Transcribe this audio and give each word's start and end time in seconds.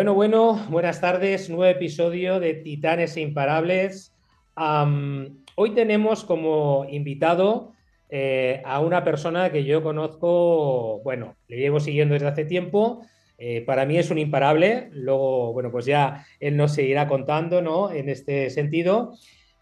Bueno, 0.00 0.14
bueno, 0.14 0.66
buenas 0.70 0.98
tardes, 1.02 1.50
nuevo 1.50 1.66
episodio 1.66 2.40
de 2.40 2.54
Titanes 2.54 3.18
Imparables. 3.18 4.14
hoy 4.56 5.74
tenemos 5.74 6.24
como 6.24 6.86
invitado 6.88 7.74
eh, 8.08 8.62
a 8.64 8.80
una 8.80 9.04
persona 9.04 9.52
que 9.52 9.64
yo 9.64 9.82
conozco, 9.82 11.02
bueno, 11.04 11.36
le 11.48 11.58
llevo 11.58 11.80
siguiendo 11.80 12.14
desde 12.14 12.28
hace 12.28 12.46
tiempo. 12.46 13.02
Eh, 13.36 13.60
para 13.60 13.84
mí 13.84 13.98
es 13.98 14.10
un 14.10 14.16
imparable, 14.16 14.88
luego, 14.94 15.52
bueno, 15.52 15.70
pues 15.70 15.84
ya 15.84 16.24
él 16.40 16.56
nos 16.56 16.72
seguirá 16.72 17.06
contando, 17.06 17.60
¿no? 17.60 17.92
En 17.92 18.08
este 18.08 18.48
sentido. 18.48 19.12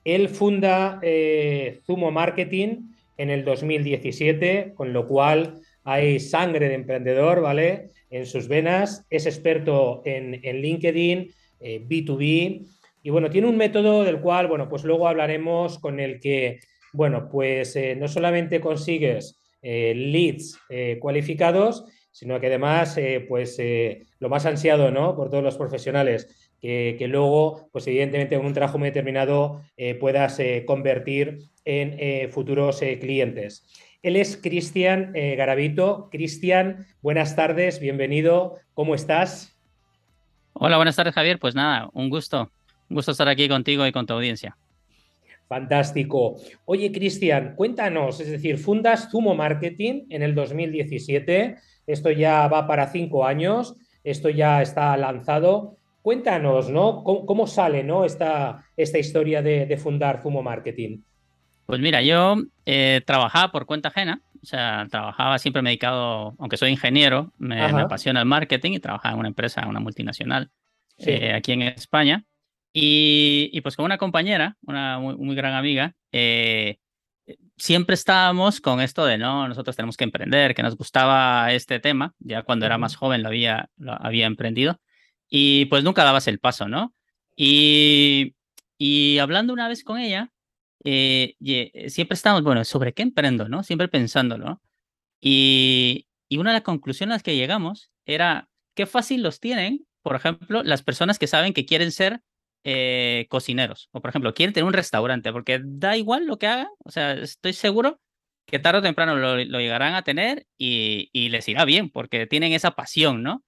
Él 0.04 0.28
funda 0.28 1.00
eh, 1.02 1.80
Zumo 1.84 2.12
Marketing 2.12 2.92
en 3.16 3.30
el 3.30 3.44
2017, 3.44 4.74
con 4.76 4.92
lo 4.92 5.08
cual 5.08 5.62
hay 5.88 6.20
sangre 6.20 6.68
de 6.68 6.74
emprendedor, 6.74 7.40
¿vale? 7.40 7.92
En 8.10 8.26
sus 8.26 8.46
venas, 8.46 9.06
es 9.08 9.24
experto 9.24 10.02
en, 10.04 10.32
LinkedIn, 10.42 11.30
B2B, 11.60 12.20
eh, 12.20 12.62
y 13.02 13.08
bueno, 13.08 13.30
tiene 13.30 13.48
un 13.48 13.56
método 13.56 14.04
del 14.04 14.20
cual, 14.20 14.48
bueno, 14.48 14.68
pues 14.68 14.84
luego 14.84 15.08
hablaremos 15.08 15.78
con 15.78 15.98
el 15.98 16.20
que, 16.20 16.60
bueno, 16.92 17.30
pues 17.30 17.74
eh, 17.76 17.96
no 17.96 18.06
solamente 18.06 18.60
consigues 18.60 19.40
eh, 19.62 19.94
leads 19.94 20.58
cualificados, 21.00 21.86
sino 22.10 22.38
que 22.38 22.48
además, 22.48 23.00
pues 23.26 23.58
lo 24.18 24.28
más 24.28 24.44
ansiado, 24.44 24.90
¿no? 24.90 25.16
Por 25.16 25.30
todos 25.30 25.42
los 25.42 25.56
profesionales, 25.56 26.52
que, 26.60 27.06
luego, 27.08 27.70
pues 27.72 27.86
evidentemente, 27.86 28.34
en 28.34 28.44
un 28.44 28.52
trabajo 28.52 28.78
muy 28.78 28.88
determinado 28.88 29.62
puedas 30.00 30.38
convertir 30.66 31.38
en 31.64 32.30
futuros 32.30 32.82
clientes. 33.00 33.64
Él 34.02 34.14
es 34.14 34.36
Cristian 34.36 35.10
eh, 35.14 35.34
Garavito. 35.34 36.08
Cristian, 36.10 36.86
buenas 37.02 37.34
tardes, 37.34 37.80
bienvenido. 37.80 38.54
¿Cómo 38.74 38.94
estás? 38.94 39.58
Hola, 40.52 40.76
buenas 40.76 40.94
tardes, 40.94 41.14
Javier. 41.14 41.40
Pues 41.40 41.56
nada, 41.56 41.90
un 41.92 42.08
gusto. 42.08 42.50
Un 42.88 42.94
gusto 42.94 43.10
estar 43.10 43.28
aquí 43.28 43.48
contigo 43.48 43.84
y 43.86 43.92
con 43.92 44.06
tu 44.06 44.14
audiencia. 44.14 44.56
Fantástico. 45.48 46.36
Oye, 46.64 46.92
Cristian, 46.92 47.54
cuéntanos, 47.56 48.20
es 48.20 48.30
decir, 48.30 48.58
fundas 48.58 49.08
Zumo 49.10 49.34
Marketing 49.34 50.04
en 50.10 50.22
el 50.22 50.34
2017. 50.34 51.56
Esto 51.86 52.10
ya 52.12 52.46
va 52.46 52.68
para 52.68 52.88
cinco 52.88 53.26
años, 53.26 53.74
esto 54.04 54.28
ya 54.28 54.62
está 54.62 54.96
lanzado. 54.96 55.76
Cuéntanos, 56.02 56.70
¿no? 56.70 57.02
¿Cómo, 57.02 57.46
sale 57.48 57.82
¿no? 57.82 58.04
esta, 58.04 58.64
esta 58.76 58.98
historia 58.98 59.42
de, 59.42 59.66
de 59.66 59.76
fundar 59.76 60.22
Zumo 60.22 60.42
Marketing? 60.42 60.98
Pues 61.68 61.82
mira, 61.82 62.00
yo 62.00 62.36
eh, 62.64 63.02
trabajaba 63.04 63.52
por 63.52 63.66
cuenta 63.66 63.90
ajena, 63.90 64.22
o 64.42 64.46
sea, 64.46 64.86
trabajaba 64.90 65.38
siempre 65.38 65.60
medicado, 65.60 66.34
aunque 66.38 66.56
soy 66.56 66.70
ingeniero, 66.70 67.34
me, 67.36 67.60
apasiona 67.62 68.20
el 68.20 68.26
marketing 68.26 68.72
y 68.72 68.78
trabajaba 68.78 69.12
en 69.12 69.18
una 69.18 69.28
empresa, 69.28 69.66
una 69.68 69.78
multinacional, 69.78 70.50
eh, 70.96 71.34
aquí 71.34 71.52
en 71.52 71.60
España. 71.60 72.24
Y, 72.72 73.60
pues 73.60 73.76
con 73.76 73.84
una 73.84 73.98
compañera, 73.98 74.56
una 74.62 74.98
muy, 74.98 75.36
gran 75.36 75.52
amiga, 75.52 75.94
eh, 76.10 76.78
siempre 77.58 77.92
estábamos 77.92 78.62
con 78.62 78.80
esto 78.80 79.04
de, 79.04 79.18
no, 79.18 79.46
nosotros 79.46 79.76
tenemos 79.76 79.98
que 79.98 80.04
emprender, 80.04 80.54
que 80.54 80.62
nos 80.62 80.74
gustaba 80.74 81.52
este 81.52 81.80
tema, 81.80 82.14
ya 82.18 82.44
cuando 82.44 82.64
era 82.64 82.78
más 82.78 82.96
joven 82.96 83.22
lo 83.22 83.28
había, 83.28 83.68
lo 83.76 83.92
había 83.92 84.24
emprendido, 84.24 84.80
y 85.28 85.66
pues 85.66 85.84
nunca 85.84 86.02
dabas 86.02 86.28
el 86.28 86.38
paso, 86.38 86.66
¿no? 86.66 86.94
Y, 87.36 88.36
y 88.78 89.18
hablando 89.18 89.52
una 89.52 89.68
vez 89.68 89.84
con 89.84 89.98
ella, 89.98 90.32
eh, 90.84 91.34
eh, 91.40 91.90
siempre 91.90 92.14
estamos, 92.14 92.42
bueno, 92.42 92.64
¿sobre 92.64 92.92
qué 92.92 93.02
emprendo, 93.02 93.48
no? 93.48 93.62
Siempre 93.62 93.88
pensándolo. 93.88 94.60
Y, 95.20 96.08
y 96.28 96.38
una 96.38 96.50
de 96.50 96.58
las 96.58 96.62
conclusiones 96.62 97.12
a 97.12 97.16
las 97.16 97.22
que 97.22 97.36
llegamos 97.36 97.90
era 98.06 98.48
qué 98.74 98.86
fácil 98.86 99.22
los 99.22 99.40
tienen, 99.40 99.86
por 100.02 100.16
ejemplo, 100.16 100.62
las 100.62 100.82
personas 100.82 101.18
que 101.18 101.26
saben 101.26 101.52
que 101.52 101.66
quieren 101.66 101.92
ser 101.92 102.22
eh, 102.64 103.26
cocineros 103.30 103.88
o, 103.92 104.00
por 104.00 104.10
ejemplo, 104.10 104.34
quieren 104.34 104.52
tener 104.52 104.66
un 104.66 104.72
restaurante, 104.72 105.32
porque 105.32 105.60
da 105.64 105.96
igual 105.96 106.26
lo 106.26 106.38
que 106.38 106.46
hagan, 106.46 106.68
o 106.84 106.90
sea, 106.90 107.12
estoy 107.14 107.52
seguro 107.52 108.00
que 108.46 108.58
tarde 108.58 108.80
o 108.80 108.82
temprano 108.82 109.16
lo, 109.16 109.36
llegarán 109.36 109.94
a 109.94 110.02
tener 110.02 110.46
y, 110.56 111.10
y, 111.12 111.28
les 111.28 111.48
irá 111.48 111.64
bien, 111.64 111.90
porque 111.90 112.26
tienen 112.26 112.52
esa 112.52 112.72
pasión, 112.72 113.22
¿no? 113.22 113.44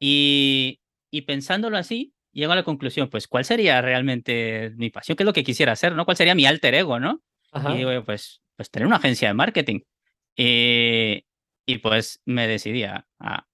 Y, 0.00 0.80
y 1.10 1.22
pensándolo 1.22 1.76
así, 1.76 2.12
llego 2.32 2.52
a 2.52 2.56
la 2.56 2.64
conclusión, 2.64 3.08
pues, 3.08 3.28
¿cuál 3.28 3.44
sería 3.44 3.80
realmente 3.80 4.72
mi 4.76 4.90
pasión? 4.90 5.16
¿Qué 5.16 5.22
es 5.22 5.26
lo 5.26 5.32
que 5.32 5.44
quisiera 5.44 5.72
hacer? 5.72 5.94
¿no? 5.94 6.04
¿Cuál 6.04 6.16
sería 6.16 6.34
mi 6.34 6.46
alter 6.46 6.74
ego? 6.74 6.98
¿no? 6.98 7.22
Y 7.70 7.76
digo, 7.78 7.90
pues, 8.04 8.42
pues 8.56 8.70
tener 8.70 8.86
una 8.86 8.96
agencia 8.96 9.28
de 9.28 9.34
marketing. 9.34 9.80
y 10.36 11.78
pues 11.78 12.20
me 12.24 12.48
decidí 12.48 12.84
a, 12.84 13.06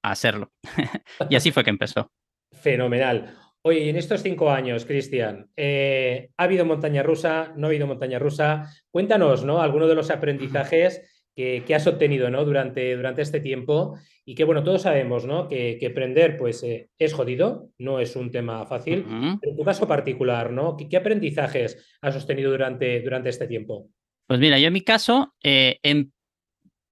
hacerlo. 0.02 0.52
y 1.30 1.36
así 1.36 1.50
fue 1.50 1.64
que 1.64 1.70
empezó. 1.70 2.10
Fenomenal. 2.52 3.34
Oye, 3.62 3.90
en 3.90 3.96
estos 3.96 4.22
cinco 4.22 4.50
años, 4.50 4.84
Cristian, 4.84 5.50
eh, 5.56 6.30
¿ha 6.36 6.44
habido 6.44 6.64
montaña 6.64 7.02
rusa? 7.02 7.52
¿No 7.56 7.66
ha 7.66 7.70
habido 7.70 7.86
montaña 7.86 8.18
rusa? 8.18 8.72
Cuéntanos, 8.90 9.44
¿no? 9.44 9.60
Algunos 9.60 9.88
de 9.88 9.94
los 9.94 10.10
aprendizajes 10.10 11.17
que, 11.38 11.74
has 11.74 11.86
obtenido 11.86 12.30
¿no? 12.30 12.44
durante, 12.44 12.96
durante 12.96 13.22
este 13.22 13.38
tiempo 13.38 13.96
y 14.24 14.34
que, 14.34 14.42
bueno, 14.42 14.64
todos 14.64 14.82
sabemos 14.82 15.24
¿no? 15.24 15.46
que, 15.46 15.76
que 15.78 15.86
emprender 15.86 16.36
pues, 16.36 16.64
eh, 16.64 16.90
es 16.98 17.14
jodido, 17.14 17.70
no 17.78 18.00
es 18.00 18.16
un 18.16 18.32
tema 18.32 18.66
fácil. 18.66 19.06
en 19.40 19.56
tu 19.56 19.64
caso 19.64 19.86
particular, 19.86 20.50
¿no? 20.50 20.76
¿Qué, 20.76 20.96
aprendizajes 20.96 21.96
has 22.00 22.14
sostenido 22.14 22.50
durante, 22.50 23.00
durante 23.02 23.28
este 23.28 23.46
tiempo? 23.46 23.88
Pues 24.26 24.40
mira, 24.40 24.58
yo 24.58 24.66
en 24.66 24.72
mi 24.72 24.80
caso 24.80 25.36
eh, 25.44 25.78
em, 25.84 26.10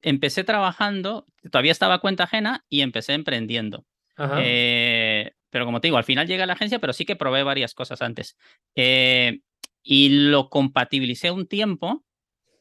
empecé 0.00 0.44
trabajando, 0.44 1.26
todavía 1.50 1.72
estaba 1.72 1.94
a 1.94 2.00
cuenta 2.00 2.24
ajena 2.24 2.64
y 2.68 2.82
empecé 2.82 3.14
emprendiendo. 3.14 3.84
Eh, 4.38 5.32
pero 5.50 5.64
como 5.64 5.80
te 5.80 5.88
digo, 5.88 5.98
al 5.98 6.04
final 6.04 6.28
llegué 6.28 6.44
a 6.44 6.46
la 6.46 6.52
agencia, 6.52 6.78
pero 6.78 6.92
sí 6.92 7.04
que 7.04 7.16
probé 7.16 7.42
varias 7.42 7.74
cosas 7.74 8.00
antes. 8.00 8.36
y 9.82 10.08
lo 10.08 10.50
compatibilicé 10.50 11.32
un 11.32 11.48
tiempo 11.48 12.06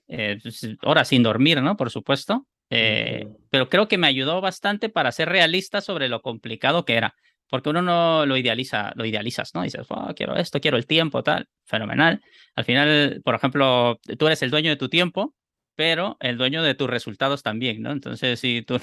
eh, 0.07 0.37
pues, 0.41 0.67
ahora 0.81 1.05
sin 1.05 1.23
dormir, 1.23 1.61
¿no? 1.61 1.77
Por 1.77 1.89
supuesto. 1.89 2.45
Eh, 2.69 3.27
pero 3.49 3.69
creo 3.69 3.87
que 3.87 3.97
me 3.97 4.07
ayudó 4.07 4.41
bastante 4.41 4.89
para 4.89 5.11
ser 5.11 5.29
realista 5.29 5.81
sobre 5.81 6.09
lo 6.09 6.21
complicado 6.21 6.85
que 6.85 6.95
era. 6.95 7.15
Porque 7.47 7.69
uno 7.69 7.81
no 7.81 8.25
lo 8.25 8.37
idealiza, 8.37 8.91
lo 8.95 9.05
idealizas, 9.05 9.53
¿no? 9.53 9.61
Dices, 9.61 9.85
oh, 9.89 10.13
quiero 10.15 10.35
esto, 10.35 10.59
quiero 10.59 10.77
el 10.77 10.87
tiempo, 10.87 11.21
tal, 11.21 11.47
fenomenal. 11.65 12.21
Al 12.55 12.65
final, 12.65 13.21
por 13.23 13.35
ejemplo, 13.35 13.99
tú 14.17 14.25
eres 14.25 14.41
el 14.41 14.49
dueño 14.49 14.71
de 14.71 14.77
tu 14.77 14.89
tiempo, 14.89 15.35
pero 15.75 16.17
el 16.21 16.37
dueño 16.37 16.63
de 16.63 16.73
tus 16.73 16.89
resultados 16.89 17.43
también, 17.43 17.81
¿no? 17.81 17.91
Entonces, 17.91 18.39
si 18.39 18.63
tú 18.63 18.79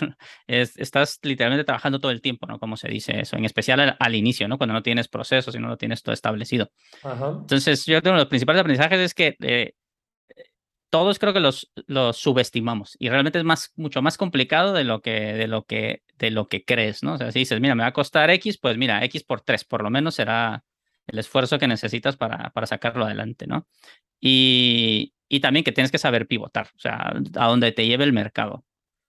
estás 0.47 1.19
literalmente 1.23 1.65
trabajando 1.65 1.99
todo 1.99 2.13
el 2.13 2.21
tiempo, 2.21 2.47
¿no? 2.47 2.59
Como 2.59 2.77
se 2.77 2.89
dice 2.89 3.21
eso, 3.21 3.37
en 3.37 3.45
especial 3.45 3.97
al, 3.99 4.15
inicio, 4.15 4.47
¿no? 4.47 4.59
Cuando 4.59 4.75
no 4.75 4.83
tienes 4.83 5.09
procesos 5.09 5.55
y 5.55 5.59
no 5.59 5.69
lo 5.69 5.77
tienes 5.77 6.03
todo 6.03 6.13
establecido. 6.13 6.71
Entonces, 7.03 7.85
yo 7.87 8.01
tengo 8.03 8.17
los 8.17 8.27
principales 8.27 8.61
aprendizajes 8.61 9.01
es 9.01 9.15
que 9.15 9.37
eh, 9.41 9.73
todos 10.93 11.19
creo 11.19 11.33
que 11.33 11.41
los, 11.41 11.73
los 11.87 12.19
subestimamos 12.19 12.97
y 12.99 13.09
realmente 13.09 13.39
es 13.39 13.47
más, 13.47 13.73
mucho 13.77 14.03
más 14.03 14.19
complicado 14.19 14.75
de 14.75 14.85
lo, 14.85 15.01
que, 15.01 15.11
de, 15.11 15.49
lo 15.49 15.65
que, 15.65 16.03
de 16.19 16.31
lo 16.31 16.49
que 16.49 16.67
crees, 16.67 17.03
¿no? 17.03 17.15
O 17.15 17.19
sea, 17.19 17.33
si 17.33 17.39
dices, 17.39 17.63
mira, 17.63 17.75
me 17.75 17.83
va 17.83 17.89
a 17.89 17.93
costar 17.95 18.29
X, 18.29 18.59
pues 18.59 18.77
mira, 18.77 19.03
X 19.07 19.25
por 19.25 19.41
3, 19.41 19.65
por 19.65 19.83
lo 19.83 19.89
menos 19.89 20.17
será 20.17 20.65
el 21.07 21.19
esfuerzo 21.19 21.59
que 21.59 21.67
necesitas 21.67 22.19
para, 22.19 22.51
para 22.51 22.67
sacarlo 22.67 23.07
adelante, 23.07 23.47
¿no? 23.47 23.67
Y, 24.21 25.15
y 25.31 25.41
también 25.41 25.65
que 25.65 25.73
tienes 25.73 25.91
que 25.91 25.97
saber 25.97 26.27
pivotar, 26.27 26.69
o 26.77 26.79
sea, 26.79 27.15
a 27.37 27.47
donde 27.49 27.73
te 27.73 27.87
lleve 27.87 28.05
el 28.05 28.13
mercado. 28.13 28.63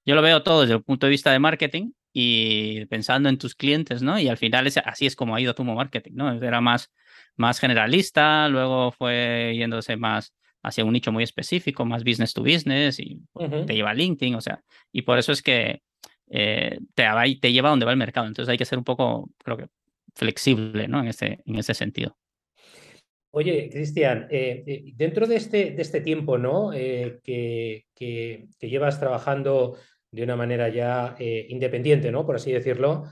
Yo 0.05 0.16
lo 0.16 0.22
veo 0.22 0.41
todo 0.41 0.61
desde 0.61 0.75
el 0.75 0.83
punto 0.83 1.07
de 1.07 1.11
vista 1.11 1.33
de 1.33 1.39
marketing 1.39 1.91
y 2.13 2.85
pensando 2.85 3.27
en 3.27 3.38
tus 3.38 3.55
clientes, 3.55 4.01
¿no? 4.01 4.17
Y 4.19 4.29
al 4.29 4.38
final 4.38 4.67
es, 4.67 4.77
así 4.77 5.05
es 5.05 5.17
como 5.17 5.35
ha 5.35 5.41
ido 5.41 5.53
Tumo 5.53 5.75
Marketing, 5.75 6.13
¿no? 6.16 6.31
Era 6.31 6.61
más, 6.61 6.93
más 7.35 7.59
generalista, 7.59 8.47
luego 8.47 8.93
fue 8.93 9.53
yéndose 9.58 9.97
más 9.97 10.34
hacia 10.63 10.85
un 10.85 10.93
nicho 10.93 11.11
muy 11.11 11.23
específico, 11.23 11.85
más 11.85 12.03
business 12.03 12.33
to 12.33 12.41
business, 12.41 12.99
y 12.99 13.19
te 13.67 13.75
lleva 13.75 13.91
a 13.91 13.93
LinkedIn, 13.93 14.35
o 14.35 14.41
sea, 14.41 14.63
y 14.91 15.01
por 15.03 15.17
eso 15.17 15.31
es 15.31 15.41
que 15.41 15.81
eh, 16.29 16.79
te, 16.95 17.05
te 17.39 17.51
lleva 17.51 17.69
a 17.69 17.71
donde 17.71 17.85
va 17.85 17.91
el 17.91 17.97
mercado. 17.97 18.27
Entonces 18.27 18.49
hay 18.49 18.57
que 18.57 18.65
ser 18.65 18.77
un 18.77 18.83
poco, 18.83 19.29
creo 19.43 19.57
que, 19.57 19.67
flexible, 20.15 20.87
¿no? 20.87 20.99
En 20.99 21.07
ese, 21.07 21.39
en 21.45 21.55
ese 21.57 21.73
sentido. 21.73 22.17
Oye, 23.31 23.69
Cristian, 23.71 24.27
eh, 24.29 24.63
eh, 24.65 24.83
dentro 24.95 25.25
de 25.27 25.35
este, 25.35 25.71
de 25.71 25.81
este 25.81 26.01
tiempo, 26.01 26.37
¿no? 26.37 26.71
Que, 26.71 27.85
que, 27.95 28.47
llevas 28.61 28.99
trabajando 28.99 29.77
de 30.11 30.23
una 30.23 30.35
manera 30.35 30.69
ya 30.69 31.15
independiente, 31.19 32.11
¿no? 32.11 32.25
Por 32.25 32.35
así 32.35 32.51
decirlo. 32.51 33.05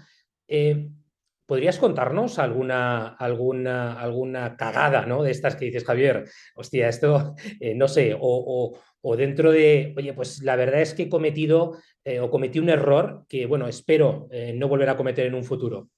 ¿Podrías 1.51 1.79
contarnos 1.79 2.39
alguna, 2.39 3.09
alguna, 3.09 3.99
alguna 3.99 4.55
cagada 4.55 5.05
¿no? 5.05 5.21
de 5.21 5.31
estas 5.31 5.57
que 5.57 5.65
dices, 5.65 5.83
Javier? 5.83 6.23
Hostia, 6.55 6.87
esto 6.87 7.35
eh, 7.59 7.75
no 7.75 7.89
sé, 7.89 8.15
o, 8.17 8.79
dentro 9.17 9.51
de, 9.51 9.93
oye, 9.97 10.13
pues 10.13 10.43
la 10.43 10.55
verdad 10.55 10.79
es 10.79 10.93
que 10.93 11.03
he 11.03 11.09
cometido 11.09 11.77
eh, 12.05 12.21
o 12.21 12.29
cometí 12.29 12.59
un 12.59 12.69
error 12.69 13.25
que, 13.27 13.47
bueno, 13.47 13.67
espero 13.67 14.29
eh, 14.31 14.53
no 14.55 14.69
volver 14.69 14.91
a 14.91 14.95
cometer 14.95 15.25
en 15.25 15.33
un 15.33 15.43
futuro. 15.43 15.89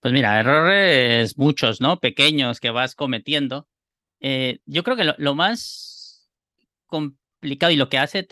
Pues 0.00 0.12
mira, 0.12 0.38
errores 0.38 1.38
muchos, 1.38 1.80
¿no? 1.80 2.00
Pequeños 2.00 2.60
que 2.60 2.68
vas 2.68 2.94
cometiendo. 2.94 3.66
yo 4.20 4.82
creo 4.84 4.94
que 4.94 5.10
lo, 5.16 5.34
más 5.34 6.30
complicado 6.84 7.72
y 7.72 7.76
lo 7.76 7.88
que 7.88 7.96
hace, 7.96 8.26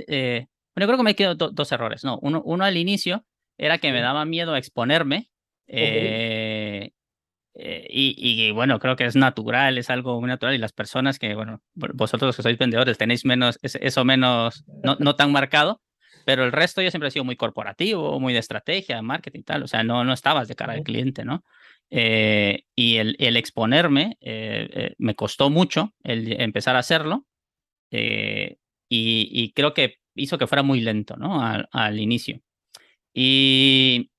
bueno, 0.75 0.87
creo 0.87 0.99
que 0.99 1.05
me 1.05 1.13
he 1.13 1.17
quedado 1.17 1.53
dos 1.53 1.73
errores, 1.73 2.05
¿no? 2.05 2.19
Uno, 2.21 2.43
uno 2.45 2.65
al 2.67 2.77
inicio 2.77 3.25
era 3.59 3.79
que 3.79 3.93
me 3.93 4.01
daba 4.01 4.25
miedo 4.25 4.55
a 4.55 4.59
exponerme 4.59 5.31
Eh, 5.69 6.93
eh, 7.55 7.87
y, 7.91 8.51
bueno, 8.51 8.79
creo 8.79 8.97
que 8.97 9.07
es 9.07 9.17
natural, 9.17 9.79
es 9.79 9.89
algo 9.91 10.21
muy 10.21 10.29
natural 10.29 10.55
y 10.55 10.59
las 10.59 10.73
personas 10.73 11.19
que, 11.19 11.35
bueno, 11.35 11.63
vosotros 11.75 12.37
que 12.37 12.43
sois 12.43 12.59
vendedores 12.59 12.99
tenéis 12.99 13.25
menos, 13.25 13.59
eso 13.63 14.05
menos, 14.05 14.65
no, 14.83 14.97
no 15.01 15.17
tan 15.17 15.33
marcado, 15.33 15.81
pero 16.27 16.45
el 16.45 16.53
resto 16.53 16.83
yo 16.83 16.91
siempre 16.91 17.09
he 17.09 17.11
sido 17.13 17.25
muy 17.25 17.37
corporativo, 17.37 18.21
muy 18.21 18.33
de 18.35 18.41
estrategia, 18.41 19.01
marketing 19.03 19.41
y 19.41 19.45
tal, 19.45 19.63
o 19.63 19.69
sea, 19.69 19.83
no, 19.85 20.05
no 20.05 20.13
estabas 20.13 20.49
de 20.49 20.55
cara 20.55 20.75
al 20.75 20.83
cliente, 20.83 21.25
¿no? 21.25 21.45
Eh, 21.91 22.65
y 22.75 22.97
el, 22.97 23.17
el 23.19 23.37
exponerme 23.37 24.19
me 24.99 25.15
costó 25.15 25.51
mucho 25.51 25.95
el 26.05 26.39
empezar 26.41 26.77
a 26.77 26.81
hacerlo 26.81 27.27
y, 27.91 28.59
y, 28.89 29.53
creo 29.53 29.73
que 29.75 29.97
hizo 30.15 30.39
que 30.39 30.47
fuera 30.47 30.63
muy 30.63 30.81
lento, 30.81 31.17
¿no? 31.17 31.43
Al, 31.43 31.69
al 31.73 31.99
inicio. 32.01 32.41
Y, 33.19 34.11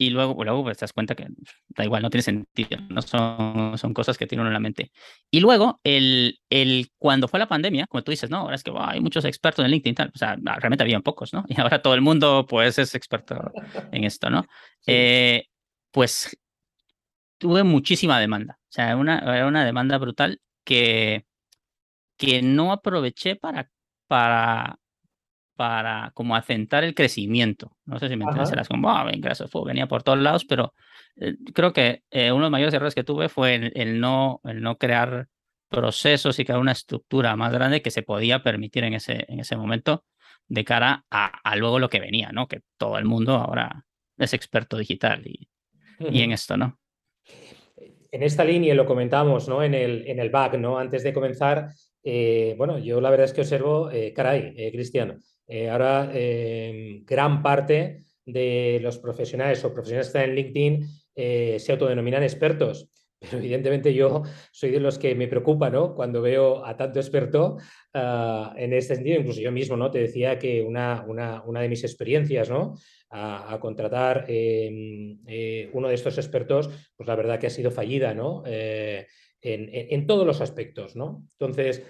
y 0.00 0.10
luego, 0.10 0.44
luego 0.44 0.62
pues, 0.62 0.78
te 0.78 0.84
das 0.84 0.92
cuenta 0.92 1.16
que 1.16 1.26
da 1.70 1.84
igual, 1.84 2.02
no 2.02 2.10
tiene 2.10 2.22
sentido, 2.22 2.78
no 2.88 3.02
son, 3.02 3.76
son 3.76 3.92
cosas 3.92 4.16
que 4.16 4.28
tiene 4.28 4.42
uno 4.42 4.50
en 4.50 4.54
la 4.54 4.60
mente. 4.60 4.92
Y 5.28 5.40
luego, 5.40 5.80
el, 5.82 6.38
el, 6.50 6.88
cuando 6.98 7.26
fue 7.26 7.40
la 7.40 7.48
pandemia, 7.48 7.88
como 7.88 8.04
tú 8.04 8.12
dices, 8.12 8.30
no, 8.30 8.38
ahora 8.38 8.54
es 8.54 8.62
que 8.62 8.72
hay 8.78 9.00
muchos 9.00 9.24
expertos 9.24 9.64
en 9.64 9.72
LinkedIn, 9.72 9.96
tal, 9.96 10.12
o 10.14 10.18
sea, 10.18 10.36
realmente 10.36 10.84
habían 10.84 11.02
pocos, 11.02 11.32
¿no? 11.32 11.44
Y 11.48 11.60
ahora 11.60 11.82
todo 11.82 11.94
el 11.94 12.00
mundo, 12.00 12.46
pues, 12.48 12.78
es 12.78 12.94
experto 12.94 13.50
en 13.90 14.04
esto, 14.04 14.30
¿no? 14.30 14.44
Eh, 14.86 15.44
pues 15.90 16.38
tuve 17.36 17.62
muchísima 17.64 18.18
demanda, 18.20 18.58
o 18.62 18.72
sea, 18.72 18.96
una, 18.96 19.18
era 19.18 19.46
una 19.46 19.64
demanda 19.64 19.98
brutal 19.98 20.40
que, 20.64 21.26
que 22.16 22.40
no 22.40 22.72
aproveché 22.72 23.36
para, 23.36 23.70
para 24.06 24.78
para 25.58 26.12
como 26.14 26.36
acentar 26.36 26.84
el 26.84 26.94
crecimiento. 26.94 27.76
No 27.84 27.98
sé 27.98 28.08
si 28.08 28.14
me 28.14 28.22
entiendes, 28.22 28.52
eras 28.52 28.68
como, 28.68 28.88
oh, 28.88 29.10
ingresos, 29.10 29.50
venía 29.66 29.88
por 29.88 30.04
todos 30.04 30.20
lados, 30.20 30.44
pero 30.44 30.72
eh, 31.16 31.34
creo 31.52 31.72
que 31.72 32.04
eh, 32.12 32.30
uno 32.30 32.42
de 32.42 32.42
los 32.42 32.50
mayores 32.52 32.74
errores 32.74 32.94
que 32.94 33.02
tuve 33.02 33.28
fue 33.28 33.72
el, 33.74 33.98
no, 33.98 34.40
el 34.44 34.62
no 34.62 34.78
crear 34.78 35.26
procesos 35.68 36.38
y 36.38 36.44
crear 36.44 36.60
una 36.60 36.70
estructura 36.70 37.34
más 37.34 37.52
grande 37.52 37.82
que 37.82 37.90
se 37.90 38.04
podía 38.04 38.40
permitir 38.40 38.84
en 38.84 38.94
ese, 38.94 39.24
en 39.26 39.40
ese 39.40 39.56
momento 39.56 40.04
de 40.46 40.64
cara 40.64 41.04
a, 41.10 41.56
luego 41.56 41.80
lo 41.80 41.90
que 41.90 41.98
venía, 41.98 42.30
¿no? 42.30 42.46
Que 42.46 42.60
todo 42.76 42.96
el 42.96 43.04
mundo 43.04 43.34
ahora 43.34 43.84
es 44.16 44.32
experto 44.32 44.76
digital 44.76 45.26
y, 45.26 45.48
y 45.98 46.22
en 46.22 46.30
esto, 46.30 46.56
¿no? 46.56 46.78
En 48.12 48.22
esta 48.22 48.44
línea 48.44 48.76
lo 48.76 48.86
comentamos, 48.86 49.48
¿no? 49.48 49.64
En 49.64 49.74
el, 49.74 50.06
en 50.06 50.20
el 50.20 50.30
back, 50.30 50.54
¿no? 50.54 50.78
Antes 50.78 51.02
de 51.02 51.12
comenzar, 51.12 51.66
eh, 52.04 52.54
bueno, 52.56 52.78
yo 52.78 53.00
la 53.00 53.10
verdad 53.10 53.24
es 53.24 53.32
que 53.32 53.40
observo, 53.40 53.90
caray, 54.14 54.70
Cristiano, 54.70 55.16
eh, 55.48 55.70
ahora, 55.70 56.10
eh, 56.12 57.02
gran 57.06 57.42
parte 57.42 58.04
de 58.24 58.78
los 58.82 58.98
profesionales 58.98 59.64
o 59.64 59.72
profesionales 59.72 60.08
que 60.08 60.18
están 60.18 60.30
en 60.30 60.36
LinkedIn 60.36 60.86
eh, 61.14 61.56
se 61.58 61.72
autodenominan 61.72 62.22
expertos. 62.22 62.90
Pero 63.20 63.38
evidentemente 63.38 63.92
yo 63.92 64.22
soy 64.52 64.70
de 64.70 64.78
los 64.78 64.98
que 64.98 65.14
me 65.14 65.26
preocupa, 65.26 65.70
¿no? 65.70 65.94
Cuando 65.94 66.22
veo 66.22 66.64
a 66.64 66.76
tanto 66.76 67.00
experto 67.00 67.56
ah, 67.94 68.54
en 68.56 68.72
este 68.74 68.94
sentido, 68.94 69.18
incluso 69.18 69.40
yo 69.40 69.50
mismo, 69.50 69.76
¿no? 69.76 69.90
Te 69.90 69.98
decía 69.98 70.38
que 70.38 70.62
una, 70.62 71.04
una, 71.08 71.42
una 71.42 71.60
de 71.62 71.68
mis 71.68 71.82
experiencias, 71.82 72.48
¿no? 72.48 72.74
A, 73.10 73.58
contratar 73.58 74.26
em, 74.28 75.18
uno 75.72 75.88
de 75.88 75.94
estos 75.94 76.18
expertos, 76.18 76.68
pues 76.94 77.08
la 77.08 77.16
verdad 77.16 77.40
que 77.40 77.46
ha 77.46 77.50
sido 77.50 77.70
fallida, 77.70 78.12
¿no? 78.12 78.44
en, 78.44 79.70
en, 79.72 80.06
todos 80.06 80.26
los 80.26 80.42
aspectos, 80.42 80.94
¿no? 80.94 81.26
Entonces, 81.38 81.82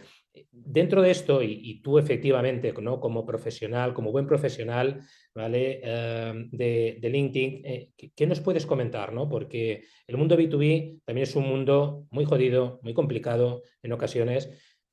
dentro 0.50 1.02
de 1.02 1.10
esto, 1.10 1.42
y, 1.42 1.80
tú 1.82 1.98
efectivamente, 1.98 2.72
¿no? 2.80 3.00
como 3.00 3.24
profesional, 3.24 3.94
como 3.94 4.12
buen 4.12 4.26
profesional 4.26 5.00
¿vale? 5.34 5.80
Em, 5.82 6.50
de, 6.50 6.98
LinkedIn, 7.02 7.62
eh, 7.64 7.90
¿qué, 8.14 8.26
nos 8.26 8.40
puedes 8.40 8.66
comentar? 8.66 9.12
¿no? 9.12 9.28
Porque 9.28 9.84
el 10.06 10.16
mundo 10.16 10.36
B2B 10.36 11.00
también 11.04 11.22
es 11.22 11.36
un 11.36 11.48
mundo 11.48 12.06
muy 12.10 12.24
jodido, 12.24 12.80
muy 12.82 12.94
complicado 12.94 13.62
en 13.82 13.92
ocasiones, 13.92 14.50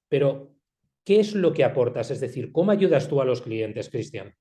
pero 0.07 0.55
¿qué 1.03 1.19
es 1.19 1.33
lo 1.33 1.53
que 1.53 1.63
aportas? 1.63 2.11
Es 2.11 2.19
decir, 2.19 2.51
¿cómo 2.51 2.71
ayudas 2.71 3.09
tú 3.09 3.21
a 3.21 3.25
los 3.25 3.41
clientes, 3.41 3.89
Cristian? 3.89 4.35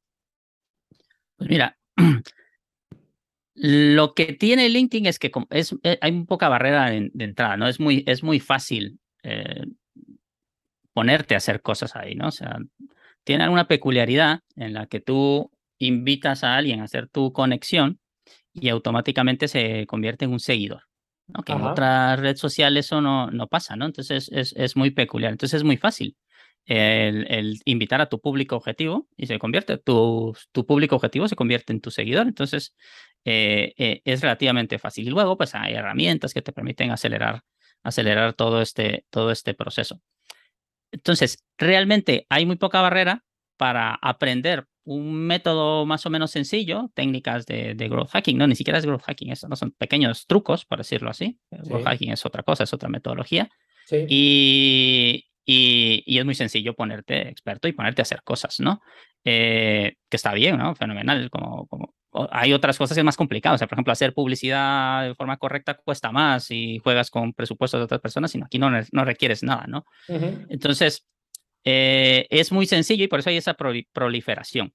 Pues 1.36 1.50
mira, 1.50 1.78
lo 3.54 4.14
que 4.14 4.34
tiene 4.34 4.68
LinkedIn 4.68 5.06
es 5.06 5.18
que 5.18 5.32
eh, 5.50 5.98
hay 6.00 6.24
poca 6.24 6.48
barrera 6.48 6.90
de, 6.90 7.10
entrada, 7.18 7.56
¿no? 7.56 7.68
Es 7.68 7.80
muy, 7.80 8.04
es 8.06 8.22
muy 8.22 8.40
fácil. 8.40 8.98
Eh, 9.22 9.64
ponerte 10.94 11.34
a 11.34 11.38
hacer 11.38 11.60
cosas 11.60 11.96
ahí, 11.96 12.14
¿no? 12.14 12.28
O 12.28 12.30
sea, 12.30 12.56
tiene 13.24 13.44
alguna 13.44 13.68
peculiaridad 13.68 14.40
en 14.56 14.72
la 14.72 14.86
que 14.86 15.00
tú 15.00 15.50
invitas 15.78 16.44
a 16.44 16.56
alguien 16.56 16.80
a 16.80 16.84
hacer 16.84 17.08
tu 17.08 17.32
conexión 17.32 17.98
y 18.54 18.68
automáticamente 18.68 19.48
se 19.48 19.86
convierte 19.86 20.24
en 20.24 20.32
un 20.32 20.40
seguidor. 20.40 20.84
¿no? 21.26 21.42
Que 21.42 21.52
en 21.52 21.62
otras 21.62 22.18
redes 22.20 22.38
sociales 22.38 22.86
eso 22.86 23.00
no, 23.00 23.30
no 23.30 23.48
pasa, 23.48 23.76
¿no? 23.76 23.86
Entonces 23.86 24.30
es, 24.32 24.54
es, 24.56 24.76
muy 24.76 24.90
peculiar. 24.90 25.32
Entonces 25.32 25.58
es 25.58 25.64
muy 25.64 25.76
fácil 25.76 26.16
el, 26.66 27.58
invitar 27.64 28.00
a 28.00 28.08
tu 28.08 28.20
público 28.20 28.56
objetivo 28.56 29.08
y 29.16 29.26
se 29.26 29.38
convierte, 29.38 29.78
tu, 29.78 30.34
tu 30.52 30.66
público 30.66 30.96
objetivo 30.96 31.26
se 31.28 31.36
convierte 31.36 31.72
en 31.72 31.80
tu 31.80 31.90
seguidor. 31.90 32.26
Entonces 32.26 32.74
eh, 33.24 33.72
eh, 33.78 34.02
es 34.04 34.20
relativamente 34.20 34.78
fácil. 34.78 35.06
Y 35.08 35.10
luego 35.10 35.36
pues 35.36 35.54
hay 35.54 35.74
herramientas 35.74 36.34
que 36.34 36.42
te 36.42 36.52
permiten 36.52 36.90
acelerar, 36.90 37.42
acelerar 37.82 38.34
todo 38.34 38.60
este, 38.60 39.06
todo 39.10 39.30
este 39.30 39.54
proceso. 39.54 40.00
Entonces, 40.94 41.44
realmente 41.58 42.24
hay 42.28 42.46
muy 42.46 42.56
poca 42.56 42.80
barrera 42.80 43.24
para 43.56 43.94
aprender 44.00 44.66
un 44.84 45.14
método 45.14 45.86
más 45.86 46.06
o 46.06 46.10
menos 46.10 46.30
sencillo, 46.30 46.90
técnicas 46.94 47.46
de, 47.46 47.74
growth 47.74 48.10
hacking, 48.10 48.38
no, 48.38 48.46
ni 48.46 48.54
siquiera 48.54 48.78
es 48.78 48.86
growth 48.86 49.02
hacking, 49.02 49.32
eso 49.32 49.48
no 49.48 49.56
son 49.56 49.72
pequeños 49.72 50.26
trucos, 50.26 50.64
por 50.64 50.78
decirlo 50.78 51.10
así. 51.10 51.38
Growth 51.50 51.84
hacking 51.84 52.12
es 52.12 52.24
otra 52.24 52.42
cosa, 52.42 52.64
es 52.64 52.72
otra 52.72 52.88
metodología. 52.88 53.48
Y, 53.90 55.24
y, 55.44 56.18
es 56.18 56.24
muy 56.24 56.34
sencillo 56.34 56.74
ponerte 56.74 57.28
experto 57.28 57.66
y 57.66 57.72
ponerte 57.72 58.02
a 58.02 58.04
hacer 58.04 58.22
cosas, 58.22 58.60
¿no? 58.60 58.80
Eh, 59.24 59.96
que 60.08 60.16
está 60.16 60.32
bien, 60.32 60.58
¿no? 60.58 60.74
Fenomenal, 60.76 61.28
como, 61.30 61.66
como 61.66 61.94
hay 62.30 62.52
otras 62.52 62.78
cosas 62.78 62.94
que 62.94 63.00
es 63.00 63.04
más 63.04 63.16
complicado. 63.16 63.54
O 63.54 63.58
sea, 63.58 63.66
por 63.66 63.76
ejemplo, 63.76 63.92
hacer 63.92 64.14
publicidad 64.14 65.08
de 65.08 65.14
forma 65.14 65.36
correcta 65.36 65.74
cuesta 65.74 66.12
más 66.12 66.50
y 66.50 66.78
juegas 66.78 67.10
con 67.10 67.32
presupuestos 67.32 67.80
de 67.80 67.84
otras 67.84 68.00
personas, 68.00 68.30
sino 68.30 68.46
aquí 68.46 68.58
no, 68.58 68.70
no 68.70 69.04
requieres 69.04 69.42
nada, 69.42 69.66
¿no? 69.66 69.84
Entonces, 70.08 71.06
eh, 71.64 72.26
es 72.30 72.52
muy 72.52 72.66
sencillo 72.66 73.04
y 73.04 73.08
por 73.08 73.20
eso 73.20 73.30
hay 73.30 73.36
esa 73.36 73.54
proliferación. 73.54 74.72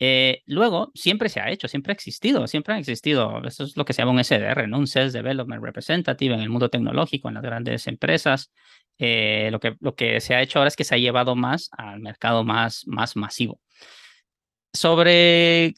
Eh, 0.00 0.42
luego, 0.46 0.92
siempre 0.94 1.28
se 1.28 1.40
ha 1.40 1.50
hecho, 1.50 1.66
siempre 1.66 1.90
ha 1.90 1.94
existido, 1.94 2.46
siempre 2.46 2.74
ha 2.74 2.78
existido. 2.78 3.42
Eso 3.44 3.64
es 3.64 3.76
lo 3.76 3.84
que 3.84 3.92
se 3.92 4.02
llama 4.02 4.12
un 4.12 4.22
SDR, 4.24 4.68
¿no? 4.68 4.78
Un 4.78 4.86
Sales 4.86 5.12
Development 5.12 5.62
Representative 5.62 6.34
en 6.34 6.40
el 6.40 6.50
mundo 6.50 6.70
tecnológico, 6.70 7.28
en 7.28 7.34
las 7.34 7.42
grandes 7.42 7.86
empresas. 7.88 8.52
Eh, 8.98 9.48
lo, 9.50 9.60
que, 9.60 9.76
lo 9.80 9.94
que 9.94 10.20
se 10.20 10.34
ha 10.34 10.42
hecho 10.42 10.58
ahora 10.58 10.68
es 10.68 10.76
que 10.76 10.84
se 10.84 10.94
ha 10.94 10.98
llevado 10.98 11.34
más 11.34 11.68
al 11.72 12.00
mercado 12.00 12.44
más, 12.44 12.86
más 12.86 13.16
masivo. 13.16 13.60
Sobre 14.72 15.74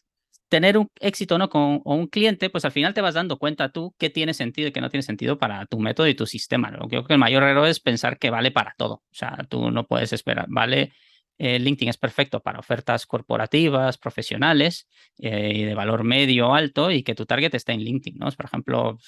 tener 0.50 0.76
un 0.76 0.88
éxito 1.00 1.38
¿no? 1.38 1.48
con 1.48 1.80
un 1.84 2.08
cliente, 2.08 2.50
pues 2.50 2.64
al 2.66 2.72
final 2.72 2.92
te 2.92 3.00
vas 3.00 3.14
dando 3.14 3.38
cuenta 3.38 3.70
tú 3.70 3.94
qué 3.98 4.10
tiene 4.10 4.34
sentido 4.34 4.68
y 4.68 4.72
qué 4.72 4.80
no 4.80 4.90
tiene 4.90 5.02
sentido 5.02 5.38
para 5.38 5.64
tu 5.66 5.78
método 5.78 6.08
y 6.08 6.14
tu 6.14 6.26
sistema. 6.26 6.70
Lo 6.70 6.80
que 6.80 6.88
creo 6.88 7.04
que 7.04 7.14
el 7.14 7.18
mayor 7.20 7.44
error 7.44 7.66
es 7.68 7.80
pensar 7.80 8.18
que 8.18 8.30
vale 8.30 8.50
para 8.50 8.74
todo. 8.76 8.94
O 8.94 9.02
sea, 9.14 9.38
tú 9.48 9.70
no 9.70 9.86
puedes 9.86 10.12
esperar, 10.12 10.46
vale. 10.48 10.92
Eh, 11.38 11.58
LinkedIn 11.58 11.88
es 11.88 11.96
perfecto 11.96 12.40
para 12.40 12.58
ofertas 12.58 13.06
corporativas, 13.06 13.96
profesionales 13.96 14.88
eh, 15.18 15.52
y 15.54 15.62
de 15.64 15.74
valor 15.74 16.04
medio 16.04 16.48
o 16.48 16.54
alto 16.54 16.90
y 16.90 17.02
que 17.02 17.14
tu 17.14 17.24
target 17.24 17.54
esté 17.54 17.72
en 17.72 17.80
LinkedIn, 17.80 18.18
¿no? 18.18 18.30
Por 18.32 18.44
ejemplo, 18.44 18.98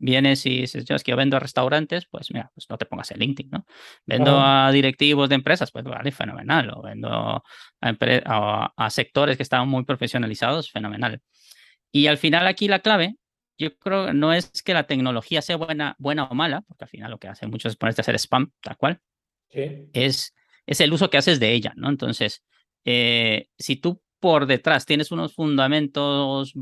vienes 0.00 0.44
y 0.46 0.62
dices, 0.62 0.84
yo 0.84 0.96
es 0.96 1.04
que 1.04 1.12
yo 1.12 1.16
vendo 1.16 1.36
a 1.36 1.40
restaurantes, 1.40 2.06
pues 2.06 2.32
mira, 2.32 2.50
pues 2.54 2.68
no 2.68 2.78
te 2.78 2.86
pongas 2.86 3.10
en 3.12 3.20
LinkedIn, 3.20 3.50
¿no? 3.50 3.66
Vendo 4.06 4.40
a 4.40 4.72
directivos 4.72 5.28
de 5.28 5.36
empresas, 5.36 5.70
pues 5.70 5.84
vale, 5.84 6.10
fenomenal. 6.10 6.70
O 6.74 6.82
vendo 6.82 7.08
a, 7.10 8.72
a, 8.76 8.90
sectores 8.90 9.36
que 9.36 9.42
están 9.42 9.68
muy 9.68 9.84
profesionalizados, 9.84 10.70
fenomenal. 10.70 11.20
Y 11.92 12.06
al 12.06 12.18
final 12.18 12.46
aquí 12.46 12.66
la 12.66 12.80
clave, 12.80 13.16
yo 13.58 13.76
creo, 13.76 14.12
no 14.12 14.32
es 14.32 14.62
que 14.62 14.74
la 14.74 14.84
tecnología 14.86 15.42
sea 15.42 15.56
buena, 15.56 15.94
buena 15.98 16.24
o 16.24 16.34
mala, 16.34 16.62
porque 16.62 16.84
al 16.84 16.90
final 16.90 17.10
lo 17.10 17.18
que 17.18 17.28
hace 17.28 17.46
muchos 17.46 17.72
es 17.72 17.76
ponerte 17.76 18.00
a 18.00 18.02
hacer 18.02 18.14
spam, 18.18 18.50
tal 18.62 18.76
cual. 18.76 19.00
Es, 19.50 20.34
es 20.66 20.80
el 20.80 20.92
uso 20.92 21.10
que 21.10 21.18
haces 21.18 21.38
de 21.38 21.52
ella, 21.52 21.72
¿no? 21.76 21.90
Entonces, 21.90 22.42
eh, 22.84 23.48
si 23.58 23.76
tú 23.76 24.02
por 24.18 24.46
detrás 24.46 24.86
tienes 24.86 25.12
unos 25.12 25.34
fundamentos 25.34 26.54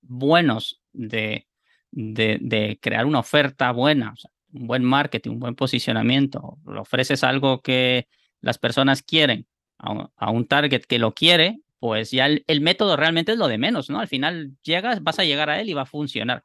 buenos 0.00 0.82
de 0.92 1.46
de, 1.92 2.78
crear 2.80 3.06
una 3.06 3.20
oferta 3.20 3.70
buena, 3.72 4.14
un 4.52 4.66
buen 4.66 4.84
marketing, 4.84 5.32
un 5.32 5.40
buen 5.40 5.54
posicionamiento, 5.54 6.58
le 6.66 6.80
ofreces 6.80 7.24
algo 7.24 7.62
que 7.62 8.08
las 8.40 8.58
personas 8.58 9.02
quieren 9.02 9.46
a 9.78 10.30
un, 10.30 10.46
target 10.46 10.82
que 10.82 10.98
lo 10.98 11.12
quiere, 11.12 11.60
pues 11.78 12.10
ya 12.10 12.26
el, 12.26 12.60
método 12.60 12.96
realmente 12.96 13.32
es 13.32 13.38
lo 13.38 13.48
de 13.48 13.58
menos, 13.58 13.90
¿no? 13.90 14.00
Al 14.00 14.08
final 14.08 14.56
llegas, 14.62 15.02
vas 15.02 15.18
a 15.18 15.24
llegar 15.24 15.50
a 15.50 15.60
él 15.60 15.68
y 15.68 15.74
va 15.74 15.82
a 15.82 15.86
funcionar. 15.86 16.44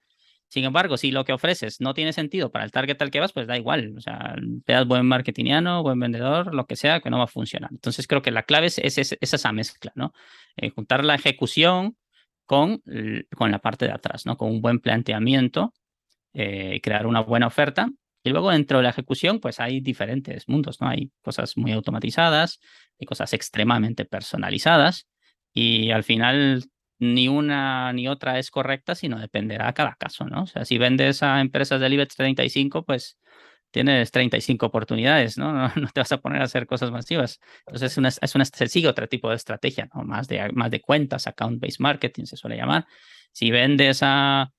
Sin 0.50 0.66
embargo, 0.66 0.98
si 0.98 1.12
lo 1.12 1.24
que 1.24 1.32
ofreces 1.32 1.80
no 1.80 1.94
tiene 1.94 2.12
sentido 2.12 2.52
para 2.52 2.66
el 2.66 2.72
target 2.72 3.02
al 3.02 3.10
que 3.10 3.22
vas, 3.22 3.32
pues 3.32 3.48
da 3.48 3.58
igual. 3.58 3.94
O 3.98 4.02
sea, 4.02 4.36
seas 4.66 4.86
buen 4.86 5.06
marketingiano, 5.06 5.82
buen 5.82 5.98
vendedor, 5.98 6.54
lo 6.54 6.68
que 6.68 6.76
sea, 6.76 7.00
que 7.00 7.10
no 7.10 7.20
va 7.20 7.24
a 7.24 7.28
funcionar. 7.28 7.70
Entonces 7.72 8.06
creo 8.06 8.22
que 8.22 8.32
la 8.32 8.44
clave 8.44 8.68
es, 8.68 8.78
esa 8.78 9.52
mezcla, 9.54 9.94
¿no? 9.96 10.14
Eh, 10.58 10.70
juntar 10.70 11.06
la 11.06 11.16
ejecución 11.16 11.96
con, 12.52 12.84
con 13.38 13.50
la 13.50 13.60
parte 13.60 13.86
de 13.86 13.94
atrás, 13.94 14.26
¿no? 14.26 14.36
Con 14.36 14.50
un 14.52 14.62
buen 14.62 14.82
planteamiento, 14.82 15.74
eh, 16.34 16.82
crear 16.84 17.08
una 17.08 17.22
buena 17.22 17.48
oferta. 17.48 17.90
Y 18.26 18.30
luego 18.30 18.52
dentro 18.52 18.80
de 18.80 18.84
la 18.84 18.90
ejecución, 18.90 19.40
pues 19.40 19.62
hay 19.62 19.80
diferentes 19.80 20.50
mundos, 20.50 20.82
¿no? 20.82 20.90
Hay 20.90 21.14
cosas 21.22 21.56
muy 21.56 21.72
automatizadas, 21.72 22.60
hay 23.00 23.06
cosas 23.06 23.32
extremadamente 23.32 24.04
personalizadas 24.04 25.08
y 25.54 25.92
al 25.92 26.04
final 26.04 26.66
ni 27.00 27.30
una 27.30 27.94
ni 27.94 28.10
otra 28.10 28.38
es 28.38 28.52
correcta, 28.52 28.96
sino 28.96 29.18
dependerá 29.18 29.68
de 29.68 29.74
cada 29.74 29.96
caso, 29.96 30.26
¿no? 30.26 30.44
O 30.44 30.48
sea, 30.48 30.66
si 30.66 30.78
vendes 30.78 31.24
a 31.24 31.40
empresas 31.40 31.80
del 31.80 31.94
IBEX 31.94 32.18
35, 32.18 32.84
pues 32.84 33.18
tienes 33.72 34.12
35 34.12 34.66
oportunidades, 34.66 35.38
¿no? 35.38 35.68
¿no? 35.76 35.88
te 35.94 36.00
vas 36.00 36.12
a 36.12 36.18
poner 36.18 36.42
a 36.42 36.46
hacer 36.46 36.68
cosas 36.68 36.92
masivas. 36.92 37.40
Entonces, 37.66 37.94
es 37.94 37.98
una, 37.98 38.10
es 38.10 38.36
una, 38.36 38.46
se 38.46 38.68
sigue 38.68 38.88
otro 38.88 39.08
tipo 39.08 39.30
de 39.30 39.36
estrategia, 39.36 39.90
¿no? 39.94 40.04
Más 40.04 40.28
de, 40.28 40.52
más 40.54 40.70
de 40.70 40.82
cuentas, 40.82 41.28
account-based 41.28 41.80
marketing 41.80 42.26
se 42.26 42.38
suele 42.38 42.58
llamar. 42.58 42.86
Si 43.32 43.50
vendes 43.50 44.00
a 44.04 44.52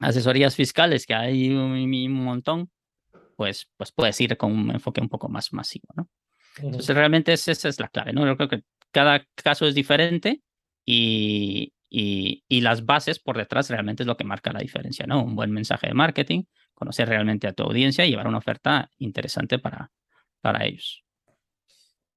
asesorías 0.00 0.54
fiscales, 0.54 1.06
que 1.06 1.14
hay 1.14 1.50
un, 1.50 2.12
montón, 2.12 2.70
pues, 3.36 3.70
pues 3.76 3.92
puedes 3.92 4.20
ir 4.20 4.36
con 4.36 4.52
un 4.52 4.70
enfoque 4.70 5.00
un 5.00 5.08
poco 5.08 5.28
más 5.28 5.52
masivo, 5.52 5.88
¿no? 5.96 6.08
Entonces, 6.60 6.94
realmente 6.94 7.32
esa 7.32 7.52
es 7.52 7.78
la 7.78 7.88
clave, 7.88 8.12
¿no? 8.12 8.26
Yo 8.26 8.36
creo 8.36 8.48
que 8.48 8.62
cada 8.90 9.24
caso 9.36 9.66
es 9.66 9.74
diferente 9.74 10.42
y, 10.84 11.72
y, 11.88 12.44
y, 12.48 12.60
las 12.60 12.84
bases 12.84 13.18
por 13.18 13.36
detrás 13.36 13.70
realmente 13.70 14.02
es 14.02 14.06
lo 14.06 14.16
que 14.16 14.24
marca 14.24 14.52
la 14.52 14.60
diferencia, 14.60 15.06
¿no? 15.06 15.24
Un 15.24 15.34
buen 15.34 15.50
mensaje 15.50 15.88
de 15.88 15.94
marketing, 15.94 16.44
conocer 16.74 17.08
realmente 17.08 17.46
a 17.46 17.52
tu 17.52 17.62
audiencia 17.64 18.04
y 18.04 18.10
llevar 18.10 18.28
una 18.28 18.38
oferta 18.38 18.90
interesante 18.98 19.58
para, 19.58 19.90
para 20.40 20.64
ellos. 20.64 21.04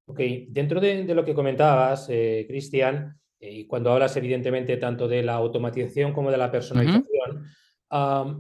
Ok, 0.06 0.20
dentro 0.50 0.80
de, 0.82 1.04
lo 1.16 1.24
que 1.24 1.34
comentabas, 1.34 2.08
eh, 2.10 2.46
Cristian, 2.48 3.18
eh, 3.40 3.52
y 3.60 3.66
cuando 3.66 3.92
hablas 3.92 4.16
evidentemente 4.18 4.78
tanto 4.78 5.08
de 5.08 5.24
la 5.24 5.36
automatización 5.36 6.12
como 6.12 6.32
de 6.32 6.38
la 6.38 6.52
personalización, 6.52 7.46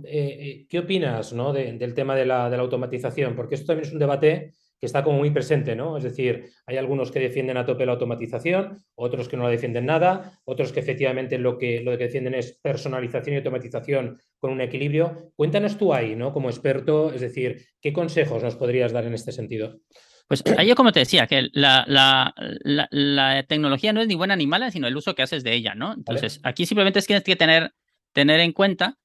eh, 0.05 0.65
¿qué 0.69 0.79
opinas 0.79 1.33
¿no? 1.33 1.53
del 1.53 1.93
tema 1.93 2.15
de 2.15 2.25
la, 2.25 2.49
de 2.49 2.57
la 2.57 2.63
automatización? 2.63 3.35
Porque 3.35 3.55
esto 3.55 3.67
también 3.67 3.87
es 3.87 3.93
un 3.93 3.99
debate 3.99 4.53
que 4.81 4.87
está 4.87 5.03
como 5.03 5.19
muy 5.19 5.29
presente, 5.29 5.75
¿no? 5.75 5.95
Es 5.95 6.03
decir, 6.03 6.49
hay 6.65 6.77
algunos 6.77 7.11
que 7.11 7.19
defienden 7.19 7.55
a 7.55 7.65
tope 7.67 7.85
la 7.85 7.91
automatización, 7.91 8.83
otros 8.95 9.29
que 9.29 9.37
no 9.37 9.43
la 9.43 9.49
defienden 9.49 9.85
nada, 9.85 10.41
otros 10.43 10.71
que 10.71 10.79
efectivamente 10.79 11.37
lo 11.37 11.59
que, 11.59 11.81
lo 11.81 11.91
que 11.91 12.05
defienden 12.05 12.33
es 12.33 12.59
personalización 12.63 13.35
y 13.35 13.37
automatización 13.37 14.19
con 14.39 14.51
un 14.51 14.59
equilibrio. 14.59 15.33
Cuéntanos 15.35 15.77
tú 15.77 15.93
ahí, 15.93 16.15
¿no? 16.15 16.33
Como 16.33 16.49
experto, 16.49 17.13
es 17.13 17.21
decir, 17.21 17.63
¿qué 17.79 17.93
consejos 17.93 18.41
nos 18.41 18.55
podrías 18.55 18.91
dar 18.91 19.05
en 19.05 19.13
este 19.13 19.31
sentido? 19.31 19.81
Pues 20.27 20.43
ahí 20.57 20.67
yo 20.67 20.75
como 20.75 20.91
te 20.91 21.01
decía, 21.01 21.27
que 21.27 21.49
la, 21.53 21.85
la, 21.87 23.45
tecnología 23.47 23.93
no 23.93 24.01
es 24.01 24.07
ni 24.07 24.15
buena 24.15 24.35
ni 24.35 24.47
mala, 24.47 24.71
sino 24.71 24.87
el 24.87 24.97
uso 24.97 25.13
que 25.13 25.21
haces 25.21 25.43
de 25.43 25.53
ella, 25.53 25.75
¿no? 25.75 25.93
Entonces, 25.93 26.39
aquí 26.41 26.65
simplemente 26.65 26.97
es 26.97 27.05
que 27.05 27.13
tienes 27.13 27.23
que 27.23 27.35
tener, 27.35 27.73
tener 28.13 28.39
en 28.39 28.53
cuenta 28.53 28.97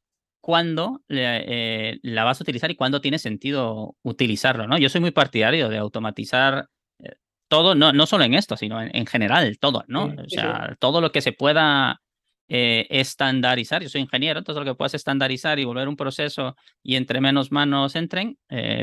cuándo 0.47 1.03
eh, 1.09 1.99
la 2.03 2.23
vas 2.23 2.41
a 2.41 2.45
utilizar 2.45 2.71
y 2.71 2.77
cuándo 2.77 3.01
tiene 3.01 3.19
sentido 3.19 3.97
utilizarlo, 4.05 4.69
¿no? 4.69 4.79
Yo 4.79 4.89
soy 4.89 5.01
muy 5.01 5.11
partidario 5.11 5.69
de 5.69 5.77
automatizar 5.77 6.69
eh, 7.03 7.15
todo, 7.49 7.75
no, 7.75 7.93
no 7.93 8.07
solo 8.07 8.23
en 8.23 8.35
esto, 8.35 8.57
sino 8.57 8.81
en, 8.81 9.07
general, 9.07 9.59
todo, 9.59 9.85
¿no? 9.89 10.05
o 10.05 10.29
sea, 10.29 10.77
todo 10.79 11.01
lo 11.01 11.11
que 11.11 11.21
se 11.21 11.33
pueda 11.33 12.01
eh, 12.49 12.87
estandarizar, 12.91 13.83
yo 13.83 13.89
soy 13.89 14.03
ingeniero, 14.03 14.39
entonces 14.39 14.65
lo 14.65 14.73
que 14.73 14.77
puedas 14.77 14.95
estandarizar 14.95 15.59
y 15.59 15.65
volver 15.65 15.89
un 15.89 15.97
proceso 15.97 16.55
y 16.81 16.95
entre 16.95 17.21
menos 17.21 17.51
manos 17.51 17.97
entren, 17.97 18.39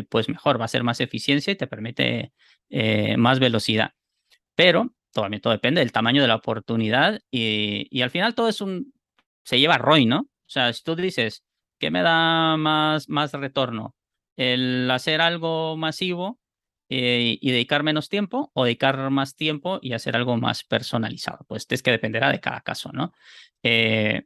pues 0.09 0.27
mejor, 0.27 0.59
va 0.59 0.65
a 0.65 0.67
ser 0.67 0.83
más 0.83 0.99
eficiencia 0.99 1.53
y 1.53 1.55
te 1.55 1.67
permite 1.67 2.33
más 3.15 3.39
velocidad. 3.39 3.91
Pero 4.53 4.93
también 5.13 5.39
todo 5.39 5.53
depende 5.53 5.79
del 5.79 5.93
tamaño 5.93 6.21
de 6.21 6.27
la 6.27 6.35
oportunidad 6.35 7.21
y, 7.31 7.87
y 7.89 8.01
al 8.01 8.09
final 8.09 8.35
todo 8.35 8.49
es 8.49 8.59
un, 8.59 8.91
se 9.45 9.61
lleva 9.61 9.77
ROI, 9.77 10.07
¿no? 10.07 10.19
O 10.19 10.49
sea, 10.49 10.73
si 10.73 10.83
tú 10.83 10.93
dices, 10.95 11.45
¿Qué 11.79 11.91
me 11.91 12.01
da 12.01 12.57
más, 12.57 13.09
más 13.09 13.33
retorno? 13.33 13.95
¿El 14.37 14.89
hacer 14.91 15.21
algo 15.21 15.77
masivo 15.77 16.39
eh, 16.89 17.37
y 17.39 17.51
dedicar 17.51 17.83
menos 17.83 18.09
tiempo 18.09 18.51
o 18.53 18.65
dedicar 18.65 19.09
más 19.09 19.35
tiempo 19.35 19.79
y 19.81 19.93
hacer 19.93 20.15
algo 20.15 20.37
más 20.37 20.63
personalizado? 20.63 21.45
Pues 21.47 21.65
es 21.69 21.83
que 21.83 21.91
dependerá 21.91 22.31
de 22.31 22.39
cada 22.39 22.61
caso, 22.61 22.91
¿no? 22.93 23.13
Eh, 23.63 24.23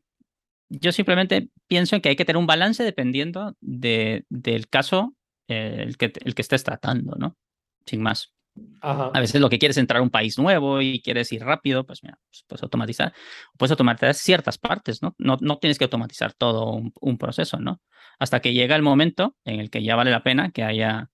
yo 0.70 0.92
simplemente 0.92 1.50
pienso 1.68 1.96
en 1.96 2.01
que 2.01 2.10
hay 2.10 2.16
que 2.16 2.25
tener 2.25 2.38
un 2.38 2.48
balance 2.48 2.84
dependiendo 2.84 3.56
de, 3.62 4.25
del 4.30 4.68
caso 4.68 5.16
eh, 5.48 5.84
el, 5.88 5.98
que, 5.98 6.12
el 6.24 6.36
que 6.36 6.42
estés 6.42 6.63
tratando, 6.63 7.16
¿no? 7.18 7.38
Sin 7.86 8.01
más. 8.01 8.34
A 8.82 9.20
veces 9.20 9.42
lo 9.42 9.50
que 9.50 9.60
quieres 9.60 9.78
es 9.78 9.82
entrar 9.82 10.00
a 10.00 10.04
un 10.04 10.10
país 10.10 10.38
nuevo 10.38 10.82
y 10.82 11.02
quieres 11.02 11.32
ir 11.32 11.44
rápido, 11.44 11.86
pues 11.86 12.04
mira, 12.04 12.18
pues 12.30 12.44
puedes 12.48 12.64
automatizar. 12.64 13.14
Puedes 13.58 13.72
automatizar 13.72 14.14
ciertas 14.14 14.58
partes, 14.58 15.02
¿no? 15.02 15.16
No, 15.18 15.38
no 15.42 15.58
tienes 15.58 15.78
que 15.78 15.86
automatizar 15.86 16.34
todo 16.34 16.80
un, 17.00 17.18
proceso, 17.18 17.60
¿no? 17.60 17.82
Hasta 18.20 18.40
que 18.40 18.54
llega 18.54 18.76
el 18.76 18.82
momento 18.82 19.36
en 19.46 19.60
el 19.60 19.70
que 19.70 19.84
ya 19.84 19.96
vale 19.96 20.12
la 20.12 20.24
pena 20.24 20.52
que 20.52 20.64
haya, 20.64 21.10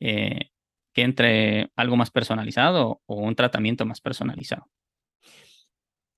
eh, 0.00 0.50
que 0.92 1.02
entre 1.02 1.70
algo 1.76 1.96
más 1.96 2.10
personalizado 2.10 3.02
o 3.06 3.16
un 3.16 3.34
tratamiento 3.34 3.84
más 3.84 4.00
personalizado. 4.00 4.66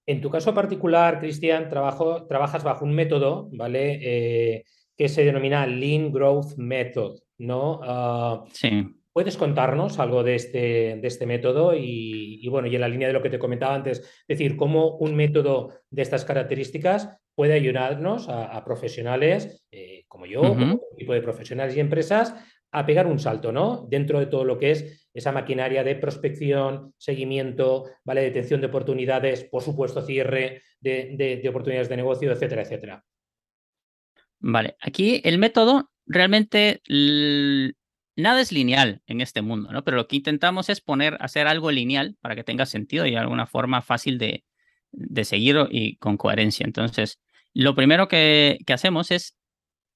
En 0.06 0.20
tu 0.20 0.30
caso 0.30 0.54
particular, 0.54 1.20
Cristian, 1.20 1.68
trabajas 1.68 2.64
bajo 2.64 2.84
un 2.84 2.94
método, 2.94 3.48
¿vale? 3.52 3.98
Eh, 4.02 4.64
que 4.96 5.08
se 5.08 5.24
denomina 5.24 5.66
Lean 5.66 6.12
Growth 6.12 6.56
Method, 6.56 7.20
¿no? 7.38 7.80
Ah, 7.82 8.44
sí. 8.52 8.99
¿Puedes 9.12 9.36
contarnos 9.36 9.98
algo 9.98 10.22
de 10.22 10.36
este, 10.36 10.98
de 11.00 11.08
este 11.08 11.26
método? 11.26 11.74
Y, 11.74 12.46
bueno, 12.48 12.68
y 12.68 12.74
en 12.74 12.80
la 12.80 12.88
línea 12.88 13.08
de 13.08 13.14
lo 13.14 13.22
que 13.22 13.30
te 13.30 13.38
comentaba 13.38 13.74
antes, 13.74 13.98
es 13.98 14.38
decir, 14.38 14.56
cómo 14.56 14.96
un 14.98 15.16
método 15.16 15.72
de 15.90 16.02
estas 16.02 16.24
características 16.24 17.18
puede 17.34 17.54
ayudarnos 17.54 18.28
a, 18.28 18.64
profesionales 18.64 19.66
eh, 19.70 20.04
como 20.06 20.26
yo, 20.26 20.42
como 20.42 20.80
tipo 20.96 21.12
de 21.12 21.22
profesionales 21.22 21.76
y 21.76 21.80
empresas, 21.80 22.34
a 22.72 22.86
pegar 22.86 23.08
un 23.08 23.18
salto, 23.18 23.50
¿no? 23.50 23.86
Dentro 23.88 24.20
de 24.20 24.26
todo 24.26 24.44
lo 24.44 24.58
que 24.58 24.70
es 24.70 25.08
esa 25.12 25.32
maquinaria 25.32 25.82
de 25.82 25.96
prospección, 25.96 26.94
seguimiento, 26.96 27.86
¿vale? 28.04 28.20
Detención 28.20 28.60
de 28.60 28.68
oportunidades, 28.68 29.42
por 29.44 29.62
supuesto, 29.62 30.02
cierre 30.02 30.62
de, 30.80 31.40
de 31.42 31.48
oportunidades 31.48 31.88
de 31.88 31.96
negocio, 31.96 32.30
etcétera, 32.30 32.62
etcétera. 32.62 33.04
Vale, 34.40 34.76
aquí 34.80 35.20
el 35.24 35.38
método 35.38 35.90
realmente 36.06 36.80
nada 38.16 38.40
es 38.40 38.52
lineal 38.52 39.02
en 39.06 39.20
este 39.20 39.42
mundo, 39.42 39.72
¿no? 39.72 39.84
Pero 39.84 39.96
lo 39.96 40.08
que 40.08 40.16
intentamos 40.16 40.68
es 40.68 40.80
poner, 40.80 41.16
hacer 41.20 41.46
algo 41.46 41.70
lineal 41.70 42.16
para 42.20 42.34
que 42.34 42.44
tenga 42.44 42.66
sentido 42.66 43.06
y 43.06 43.16
alguna 43.16 43.46
forma 43.46 43.82
fácil 43.82 44.18
de, 44.18 44.44
de 44.92 45.24
seguir 45.24 45.56
y 45.70 45.96
con 45.96 46.16
coherencia. 46.16 46.64
Entonces, 46.64 47.20
lo 47.54 47.74
primero 47.74 48.08
que, 48.08 48.58
que 48.66 48.72
hacemos 48.72 49.10
es 49.10 49.36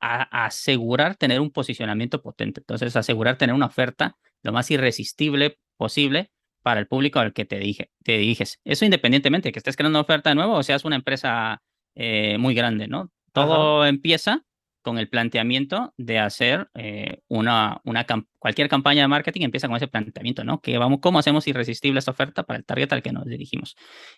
asegurar 0.01 1.17
tener 1.17 1.41
un 1.41 1.51
posicionamiento 1.51 2.23
potente. 2.23 2.61
Entonces, 2.61 2.95
asegurar 2.97 3.39
tener 3.39 3.55
una 3.55 3.67
oferta 3.67 4.17
lo 4.43 4.53
más 4.53 4.71
irresistible 4.71 5.59
posible 5.77 6.31
para 6.63 6.81
el 6.81 6.87
público 6.87 7.19
al 7.19 7.33
que 7.33 7.45
te, 7.45 7.59
dije, 7.59 7.91
te 8.05 8.19
diriges. 8.19 8.61
Eso 8.65 8.85
independientemente 8.85 9.49
de 9.49 9.53
que 9.53 9.59
estés 9.59 9.77
creando 9.77 9.99
una 9.99 10.03
oferta 10.03 10.31
de 10.31 10.37
nuevo 10.37 10.55
o 10.55 10.63
seas 10.63 10.85
una 10.85 10.97
empresa 10.97 11.63
eh, 11.95 12.39
muy 12.39 12.55
grande, 12.55 12.89
¿no? 12.89 13.11
Todo 13.33 13.85
empieza 13.85 14.45
con 14.85 14.99
el 14.99 15.09
planteamiento 15.09 15.95
de 15.97 16.19
hacer 16.19 16.69
eh, 16.75 17.23
una, 17.27 17.81
una 17.85 18.07
cualquier 18.39 18.69
campaña 18.69 19.03
de 19.03 19.09
marketing 19.09 19.41
empieza 19.41 19.67
con 19.67 19.77
ese 19.77 19.89
planteamiento, 19.89 20.45
¿no? 20.45 20.61
Que 20.61 20.77
vamos, 20.79 21.01
¿cómo 21.01 21.19
hacemos 21.19 21.49
irresistible 21.49 21.99
esta 21.99 22.11
oferta 22.11 22.45
para 22.45 22.59
el 22.59 22.65
target 22.65 22.93
al 22.93 23.03
que 23.03 23.11
nos 23.11 23.25
dirigimos? 23.25 23.75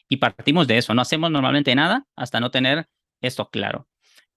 Y 0.09 0.17
partimos 0.17 0.67
de 0.67 0.79
eso, 0.79 0.93
no 0.93 1.01
hacemos 1.03 1.31
normalmente 1.31 1.75
nada 1.75 2.07
hasta 2.17 2.41
no 2.41 2.51
tener 2.51 2.89
esto 3.23 3.49
claro. 3.49 3.89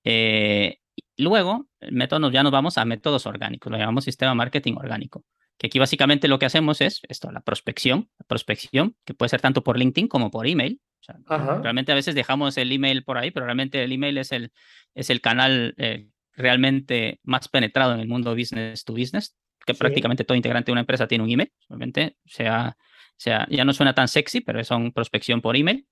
Eh, 0.04 0.78
luego, 1.18 1.68
el 1.80 1.94
método 1.94 2.32
ya 2.32 2.44
nos 2.44 2.52
vamos 2.52 2.78
a 2.78 2.86
métodos 2.86 3.26
orgánicos, 3.26 3.72
lo 3.72 3.78
llamamos 3.80 4.04
sistema 4.04 4.36
marketing 4.36 4.76
orgánico, 4.76 5.26
que 5.58 5.68
aquí 5.68 5.80
básicamente 5.80 6.28
lo 6.28 6.38
que 6.38 6.46
hacemos 6.46 6.80
es 6.80 7.02
esto, 7.10 7.32
la 7.32 7.42
prospección, 7.42 8.10
la 8.20 8.26
prospección, 8.28 8.96
que 9.04 9.16
puede 9.16 9.30
ser 9.30 9.42
tanto 9.42 9.64
por 9.64 9.80
LinkedIn 9.80 10.08
como 10.08 10.30
por 10.30 10.46
email. 10.46 10.80
realmente 11.64 11.92
a 11.92 11.96
veces 11.96 12.14
dejamos 12.14 12.56
el 12.58 12.72
email 12.72 13.04
por 13.04 13.18
ahí, 13.18 13.32
pero 13.32 13.48
realmente 13.48 13.84
el 13.84 13.92
email 13.92 14.20
es 14.20 14.32
el, 14.32 14.52
es 14.94 15.10
el 15.10 15.22
canal 15.22 15.74
eh, 15.78 16.08
realmente 16.39 17.19
más 17.24 17.48
penetrado 17.48 17.93
en 17.93 18.00
el 18.00 18.08
mundo 18.08 18.36
business 18.36 18.84
to 18.86 18.93
business, 18.93 19.36
que 19.65 19.74
prácticamente 19.74 20.24
todo 20.24 20.36
integrante 20.36 20.67
de 20.67 20.74
una 20.74 20.81
empresa 20.81 21.08
tiene 21.08 21.24
un 21.24 21.29
email, 21.29 21.51
obviamente, 21.67 22.17
sea, 22.25 22.75
sea, 23.17 23.48
ya 23.50 23.65
no 23.65 23.74
suena 23.74 23.93
tan 23.93 24.08
sexy, 24.08 24.41
pero 24.41 24.60
es 24.60 24.72
una 24.72 24.91
prospección 24.91 25.41
por 25.41 25.55
email 25.55 25.86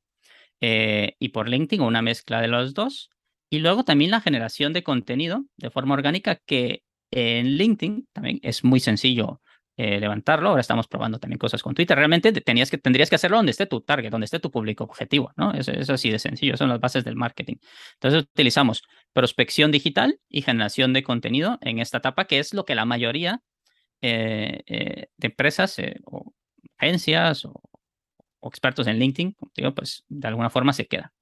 eh, 0.62 1.16
y 1.20 1.30
por 1.30 1.50
LinkedIn, 1.50 1.82
una 1.82 2.02
mezcla 2.02 2.42
de 2.42 2.48
los 2.48 2.74
dos. 2.74 3.10
Y 3.50 3.60
luego 3.60 3.84
también 3.84 4.12
la 4.12 4.22
generación 4.22 4.74
de 4.74 4.84
contenido 4.84 5.46
de 5.58 5.70
forma 5.70 5.94
orgánica 5.94 6.36
que 6.46 6.84
en 7.12 7.58
LinkedIn 7.58 8.08
también 8.14 8.40
es 8.42 8.64
muy 8.64 8.80
sencillo 8.80 9.42
eh, 9.78 10.00
levantarlo. 10.00 10.50
Ahora 10.50 10.62
estamos 10.62 10.88
probando 10.88 11.20
también 11.20 11.38
cosas 11.38 11.62
con 11.62 11.76
Twitter. 11.76 11.96
Realmente 11.96 12.32
tenías 12.42 12.72
que, 12.72 12.78
tendrías 12.78 13.10
que 13.10 13.16
hacerlo 13.16 13.38
donde 13.38 13.52
esté 13.52 13.68
tu 13.68 13.82
target, 13.82 14.10
donde 14.10 14.26
esté 14.26 14.40
tu 14.40 14.50
público 14.50 14.84
objetivo, 14.84 15.32
¿no? 15.38 15.54
Es, 15.54 15.68
es 15.68 15.90
así 15.90 16.10
de 16.10 16.20
sencillo, 16.20 16.58
son 16.58 16.70
las 16.70 16.80
bases 16.80 17.04
del 17.06 17.16
marketing. 17.16 17.58
Entonces 17.94 18.24
utilizamos 18.24 18.84
prospección 19.18 19.72
digital 19.72 20.20
y 20.30 20.44
generación 20.44 20.94
de 20.94 21.02
contenido 21.02 21.58
en 21.62 21.80
esta 21.80 21.98
etapa, 21.98 22.26
que 22.26 22.38
es 22.38 22.54
lo 22.54 22.66
que 22.66 22.76
la 22.76 22.86
mayoría 22.86 23.42
eh, 24.04 24.62
eh, 24.68 25.08
de 25.18 25.28
empresas 25.28 25.76
o 26.06 26.36
agencias 26.78 27.44
o, 27.46 27.60
expertos 28.44 28.86
en 28.86 29.00
LinkedIn, 29.00 29.36
digo, 29.56 29.74
pues 29.74 30.06
de 30.08 30.28
alguna 30.28 30.52
forma 30.52 30.72
se 30.72 30.86
queda. 30.86 31.16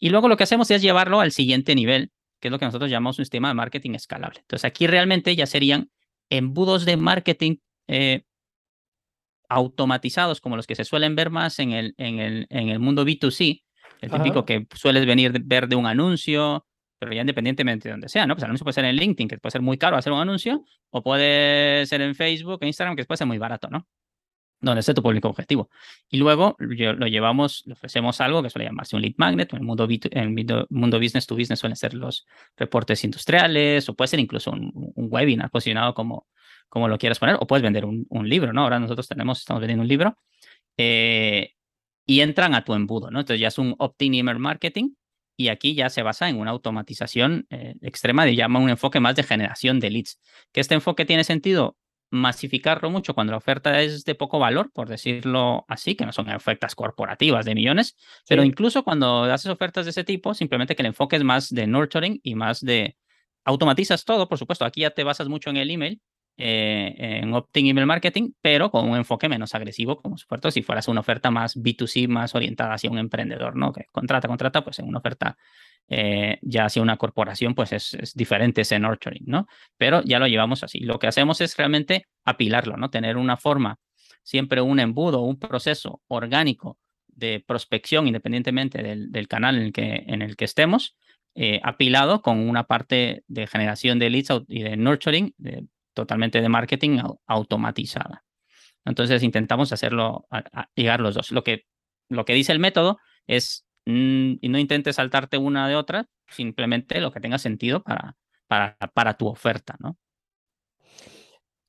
Y 0.00 0.10
luego 0.10 0.28
lo 0.28 0.36
que 0.36 0.42
hacemos 0.42 0.68
es 0.72 0.82
llevarlo 0.82 1.20
al 1.20 1.30
siguiente 1.30 1.76
nivel, 1.76 2.10
que 2.40 2.48
es 2.48 2.52
lo 2.52 2.58
que 2.58 2.64
nosotros 2.64 2.90
llamamos 2.90 3.20
un 3.20 3.24
sistema 3.24 3.46
de 3.46 3.54
marketing 3.54 3.92
escalable. 3.92 4.40
Entonces 4.40 4.64
aquí 4.64 4.88
realmente 4.88 5.36
ya 5.36 5.46
serían 5.46 5.92
embudos 6.30 6.84
de 6.86 6.96
marketing 6.96 7.58
eh, 7.86 8.24
automatizados 9.48 10.40
como 10.40 10.56
los 10.56 10.66
que 10.66 10.74
se 10.74 10.84
suelen 10.84 11.14
ver 11.14 11.30
más 11.30 11.60
en 11.60 11.70
el, 11.70 11.94
en 11.98 12.18
el, 12.18 12.46
en 12.50 12.68
el 12.68 12.80
mundo 12.80 13.04
B2C, 13.04 13.62
el 14.00 14.10
típico 14.10 14.44
que 14.44 14.66
sueles 14.74 15.06
venir 15.06 15.40
ver 15.44 15.68
de 15.68 15.76
un 15.76 15.86
anuncio, 15.86 16.66
pero 16.98 17.12
ya 17.12 17.20
independientemente 17.20 17.88
de 17.88 17.92
donde 17.92 18.08
sea, 18.08 18.26
¿no? 18.26 18.34
Pues 18.34 18.42
el 18.42 18.46
anuncio 18.46 18.64
puede 18.64 18.74
ser 18.74 18.84
en 18.84 18.96
LinkedIn, 18.96 19.28
que 19.28 19.38
puede 19.38 19.52
ser 19.52 19.62
muy 19.62 19.78
caro 19.78 19.96
hacer 19.96 20.12
un 20.12 20.20
anuncio, 20.20 20.64
o 20.90 21.02
puede 21.02 21.86
ser 21.86 22.00
en 22.00 22.14
Facebook, 22.14 22.58
en 22.62 22.68
Instagram, 22.68 22.96
que 22.96 23.04
puede 23.04 23.18
ser 23.18 23.26
muy 23.26 23.38
barato, 23.38 23.68
¿no? 23.70 23.86
Donde 24.60 24.80
esté 24.80 24.92
tu 24.92 25.02
público 25.02 25.28
objetivo. 25.28 25.70
Y 26.08 26.18
luego 26.18 26.56
lo 26.58 27.06
llevamos, 27.06 27.62
le 27.66 27.74
ofrecemos 27.74 28.20
algo 28.20 28.42
que 28.42 28.50
suele 28.50 28.66
llamarse 28.66 28.96
un 28.96 29.02
lead 29.02 29.14
magnet, 29.16 29.52
en 29.52 29.60
el 29.60 29.64
mundo, 29.64 29.86
en 29.88 30.36
el 30.36 30.66
mundo 30.68 30.98
business 30.98 31.26
to 31.26 31.36
business 31.36 31.60
suelen 31.60 31.76
ser 31.76 31.94
los 31.94 32.26
reportes 32.56 33.04
industriales, 33.04 33.88
o 33.88 33.94
puede 33.94 34.08
ser 34.08 34.20
incluso 34.20 34.50
un, 34.50 34.72
un 34.74 35.08
webinar 35.10 35.50
posicionado 35.50 35.94
como, 35.94 36.26
como 36.68 36.88
lo 36.88 36.98
quieras 36.98 37.18
poner, 37.18 37.36
o 37.38 37.46
puedes 37.46 37.62
vender 37.62 37.84
un, 37.84 38.06
un 38.08 38.28
libro, 38.28 38.52
¿no? 38.52 38.62
Ahora 38.62 38.80
nosotros 38.80 39.06
tenemos, 39.06 39.38
estamos 39.38 39.60
vendiendo 39.60 39.82
un 39.82 39.88
libro, 39.88 40.16
eh, 40.76 41.52
y 42.08 42.20
entran 42.22 42.54
a 42.54 42.64
tu 42.64 42.72
embudo, 42.74 43.10
¿no? 43.10 43.20
Entonces 43.20 43.40
ya 43.40 43.48
es 43.48 43.58
un 43.58 43.74
opt-in 43.78 44.24
marketing, 44.40 44.94
y 45.38 45.48
aquí 45.48 45.74
ya 45.74 45.88
se 45.88 46.02
basa 46.02 46.28
en 46.28 46.36
una 46.36 46.50
automatización 46.50 47.46
eh, 47.50 47.76
extrema, 47.80 48.24
de 48.24 48.34
llama 48.34 48.58
un 48.58 48.70
enfoque 48.70 48.98
más 48.98 49.14
de 49.14 49.22
generación 49.22 49.78
de 49.78 49.88
leads. 49.88 50.20
Que 50.52 50.60
este 50.60 50.74
enfoque 50.74 51.06
tiene 51.06 51.22
sentido 51.22 51.76
masificarlo 52.10 52.90
mucho 52.90 53.14
cuando 53.14 53.30
la 53.30 53.36
oferta 53.36 53.80
es 53.80 54.04
de 54.04 54.16
poco 54.16 54.40
valor, 54.40 54.72
por 54.72 54.88
decirlo 54.88 55.64
así, 55.68 55.94
que 55.94 56.04
no 56.04 56.12
son 56.12 56.28
ofertas 56.30 56.74
corporativas 56.74 57.44
de 57.44 57.54
millones, 57.54 57.96
pero 58.28 58.42
incluso 58.42 58.82
cuando 58.82 59.24
haces 59.24 59.50
ofertas 59.50 59.84
de 59.86 59.90
ese 59.92 60.02
tipo, 60.02 60.34
simplemente 60.34 60.74
que 60.74 60.82
el 60.82 60.86
enfoque 60.86 61.16
es 61.16 61.22
más 61.22 61.50
de 61.50 61.68
nurturing 61.68 62.18
y 62.24 62.34
más 62.34 62.60
de 62.60 62.96
automatizas 63.44 64.04
todo, 64.04 64.28
por 64.28 64.38
supuesto, 64.38 64.64
aquí 64.64 64.80
ya 64.80 64.90
te 64.90 65.04
basas 65.04 65.28
mucho 65.28 65.50
en 65.50 65.58
el 65.58 65.70
email, 65.70 66.00
eh, 66.40 66.94
en 67.20 67.34
Opting 67.34 67.66
Email 67.66 67.86
Marketing, 67.86 68.30
pero 68.40 68.70
con 68.70 68.88
un 68.88 68.96
enfoque 68.96 69.28
menos 69.28 69.56
agresivo, 69.56 70.00
como 70.00 70.16
supuesto, 70.16 70.52
si 70.52 70.62
fueras 70.62 70.86
una 70.86 71.00
oferta 71.00 71.32
más 71.32 71.56
B2C, 71.56 72.06
más 72.06 72.32
orientada 72.36 72.74
hacia 72.74 72.90
un 72.90 72.98
emprendedor, 72.98 73.56
¿no? 73.56 73.72
Que 73.72 73.86
contrata, 73.90 74.28
contrata, 74.28 74.62
pues 74.62 74.78
en 74.78 74.86
una 74.86 74.98
oferta 74.98 75.36
eh, 75.88 76.38
ya 76.42 76.66
hacia 76.66 76.80
una 76.80 76.96
corporación, 76.96 77.56
pues 77.56 77.72
es, 77.72 78.12
diferente 78.14 78.60
ese 78.60 78.78
nurturing, 78.78 79.24
¿no? 79.26 79.48
Pero 79.76 80.00
ya 80.04 80.20
lo 80.20 80.28
llevamos 80.28 80.62
así. 80.62 80.78
Lo 80.78 81.00
que 81.00 81.08
hacemos 81.08 81.40
es 81.40 81.56
realmente 81.56 82.06
apilarlo, 82.24 82.76
¿no? 82.76 82.88
Tener 82.88 83.16
una 83.16 83.36
forma, 83.36 83.80
siempre 84.22 84.60
un 84.60 84.78
embudo, 84.78 85.22
un 85.22 85.40
proceso 85.40 86.02
orgánico 86.06 86.78
de 87.08 87.42
prospección, 87.44 88.06
independientemente 88.06 88.80
del, 88.80 89.26
canal 89.26 89.56
en 89.56 89.62
el 89.62 89.72
que, 89.72 90.04
en 90.06 90.22
el 90.22 90.36
que 90.36 90.44
estemos, 90.44 90.96
eh, 91.34 91.60
apilado 91.64 92.22
con 92.22 92.48
una 92.48 92.62
parte 92.62 93.24
de 93.26 93.48
generación 93.48 93.98
de 93.98 94.10
leads 94.10 94.44
y 94.46 94.62
de 94.62 94.76
nurturing, 94.76 95.34
de 95.36 95.66
totalmente 95.98 96.40
de 96.40 96.48
marketing 96.48 97.00
automatizada. 97.26 98.24
Entonces 98.84 99.24
intentamos 99.24 99.72
hacerlo, 99.72 100.28
a, 100.30 100.68
llegar 100.76 101.00
los 101.00 101.16
dos. 101.16 101.32
Lo 101.32 101.42
que, 101.42 101.64
lo 102.08 102.24
que 102.24 102.34
dice 102.34 102.52
el 102.52 102.60
método 102.60 102.98
es, 103.26 103.66
mm, 103.84 104.34
y 104.40 104.48
no 104.48 104.58
intentes 104.58 104.94
saltarte 104.94 105.38
una 105.38 105.68
de 105.68 105.74
otra, 105.74 106.06
simplemente 106.28 107.00
lo 107.00 107.10
que 107.10 107.18
tenga 107.18 107.38
sentido 107.38 107.82
para, 107.82 108.14
para, 108.46 108.76
para 108.94 109.14
tu 109.14 109.26
oferta, 109.26 109.74
¿no? 109.80 109.98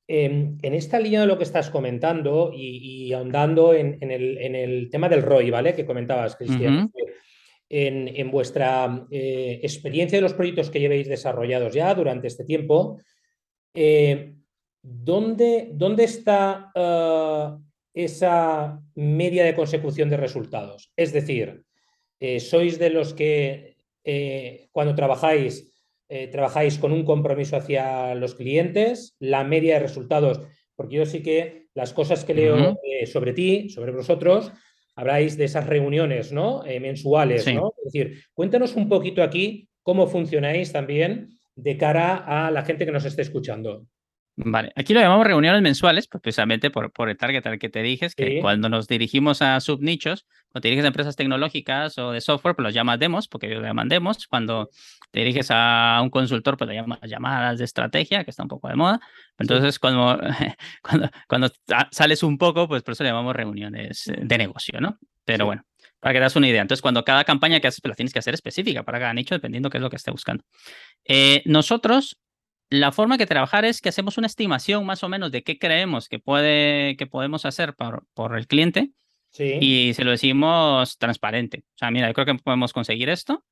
Em, 0.06 0.58
en 0.62 0.74
esta 0.74 1.00
línea 1.00 1.20
de 1.20 1.26
lo 1.26 1.38
que 1.38 1.44
estás 1.44 1.70
comentando 1.70 2.52
y, 2.54 3.12
ahondando 3.12 3.74
en, 3.74 3.98
el, 4.00 4.88
tema 4.90 5.08
del 5.08 5.22
ROI, 5.22 5.50
¿vale? 5.50 5.74
Que 5.74 5.86
comentabas, 5.86 6.36
Cristian. 6.36 6.90
en, 7.68 8.30
vuestra 8.30 9.06
eh, 9.10 9.60
experiencia 9.62 10.18
de 10.18 10.22
los 10.22 10.34
proyectos 10.34 10.70
que 10.70 10.80
llevéis 10.80 11.08
desarrollados 11.08 11.74
ya 11.74 11.94
durante 11.94 12.26
este 12.26 12.44
tiempo, 12.44 13.00
eh, 13.74 14.34
¿dónde, 14.82 15.70
¿dónde, 15.72 16.04
está 16.04 16.70
eh, 16.74 17.48
esa 17.94 18.80
media 18.94 19.44
de 19.44 19.54
consecución 19.54 20.08
de 20.10 20.16
resultados? 20.16 20.92
Es 20.96 21.12
decir, 21.12 21.64
eh, 22.18 22.40
¿sois 22.40 22.78
de 22.78 22.90
los 22.90 23.14
que 23.14 23.76
cuando 24.72 24.96
trabajáis, 24.96 25.72
trabajáis 26.32 26.78
con 26.78 26.90
un 26.90 27.04
compromiso 27.04 27.56
hacia 27.56 28.14
los 28.16 28.34
clientes, 28.34 29.14
la 29.20 29.44
media 29.44 29.74
de 29.74 29.80
resultados? 29.80 30.40
Porque 30.74 30.96
yo 30.96 31.06
sí 31.06 31.22
que 31.22 31.66
las 31.74 31.92
cosas 31.92 32.24
que 32.24 32.34
leo 32.34 32.76
sobre 33.06 33.34
ti, 33.34 33.68
sobre 33.68 33.92
vosotros, 33.92 34.50
habláis 34.96 35.36
de 35.36 35.44
esas 35.44 35.66
reuniones 35.66 36.32
¿no? 36.32 36.64
mensuales. 36.80 37.46
¿no? 37.54 37.72
Es 37.84 37.92
decir, 37.92 38.24
cuéntanos 38.32 38.74
un 38.74 38.88
poquito 38.88 39.22
aquí 39.22 39.68
cómo 39.84 40.08
funcionáis 40.08 40.72
también 40.72 41.39
de 41.56 41.76
cara 41.76 42.16
a 42.16 42.50
la 42.50 42.64
gente 42.64 42.86
que 42.86 42.92
nos 42.92 43.04
esté 43.04 43.22
escuchando? 43.22 43.86
Vale, 44.36 44.72
aquí 44.74 44.94
lo 44.94 45.00
llamamos 45.00 45.26
reuniones 45.26 45.60
mensuales, 45.60 46.08
pues 46.08 46.22
precisamente 46.22 46.70
por, 46.70 46.92
por 46.92 47.10
el 47.10 47.16
target 47.16 47.46
al 47.46 47.58
que 47.58 47.68
te 47.68 47.82
dije, 47.82 48.08
que 48.16 48.40
cuando 48.40 48.68
nos 48.68 48.86
dirigimos 48.86 49.42
a 49.42 49.60
subnichos, 49.60 50.26
cuando 50.50 50.62
te 50.62 50.68
diriges 50.68 50.84
a 50.84 50.88
empresas 50.88 51.16
tecnológicas 51.16 51.98
o 51.98 52.12
de 52.12 52.20
software, 52.20 52.54
pues 52.54 52.64
los 52.64 52.74
llamas 52.74 52.98
demos, 52.98 53.28
porque 53.28 53.48
ellos 53.48 53.60
lo 53.60 53.66
llaman 53.66 53.88
demos. 53.88 54.26
Cuando 54.28 54.70
te 55.10 55.20
diriges 55.20 55.48
a 55.50 56.00
un 56.02 56.10
consultor, 56.10 56.56
pues 56.56 56.68
lo 56.68 56.74
llamas 56.74 57.00
llamadas 57.02 57.58
de 57.58 57.64
estrategia, 57.64 58.24
que 58.24 58.30
está 58.30 58.42
un 58.42 58.48
poco 58.48 58.68
de 58.68 58.76
moda. 58.76 59.00
Entonces, 59.38 59.78
cuando, 59.78 60.18
cuando, 60.82 61.10
cuando 61.28 61.50
sales 61.90 62.22
un 62.22 62.38
poco, 62.38 62.66
pues 62.66 62.82
por 62.82 62.92
eso 62.92 63.04
le 63.04 63.10
llamamos 63.10 63.36
reuniones 63.36 64.10
de 64.16 64.38
negocio, 64.38 64.80
¿no? 64.80 64.98
Pero 65.24 65.44
bueno, 65.44 65.64
para 66.00 66.14
que 66.14 66.18
te 66.18 66.22
das 66.22 66.36
una 66.36 66.48
idea. 66.48 66.62
Entonces, 66.62 66.82
cuando 66.82 67.04
cada 67.04 67.24
campaña 67.24 67.60
que 67.60 67.68
haces, 67.68 67.80
pues 67.80 67.90
la 67.90 67.94
tienes 67.94 68.12
que 68.12 68.18
hacer 68.18 68.34
específica 68.34 68.82
para 68.82 68.98
cada 68.98 69.14
nicho, 69.14 69.34
dependiendo 69.34 69.70
qué 69.70 69.78
es 69.78 69.82
lo 69.82 69.90
que 69.90 69.96
esté 69.96 70.10
buscando. 70.10 70.42
Eh, 71.04 71.42
nosotros, 71.44 72.18
la 72.70 72.90
forma 72.90 73.18
que 73.18 73.26
trabajar 73.26 73.64
es 73.64 73.80
que 73.80 73.90
hacemos 73.90 74.18
una 74.18 74.26
estimación 74.26 74.84
más 74.86 75.04
o 75.04 75.08
menos 75.08 75.30
de 75.30 75.42
qué 75.42 75.58
creemos 75.58 76.08
que, 76.08 76.18
puede, 76.18 76.96
que 76.96 77.06
podemos 77.06 77.44
hacer 77.44 77.74
por, 77.74 78.04
por 78.14 78.36
el 78.36 78.46
cliente 78.46 78.90
sí. 79.30 79.58
y 79.60 79.94
se 79.94 80.04
lo 80.04 80.10
decimos 80.10 80.96
transparente. 80.98 81.64
O 81.74 81.78
sea, 81.78 81.90
mira, 81.90 82.08
yo 82.08 82.14
creo 82.14 82.26
que 82.26 82.34
podemos 82.34 82.72
conseguir 82.72 83.10
esto. 83.10 83.44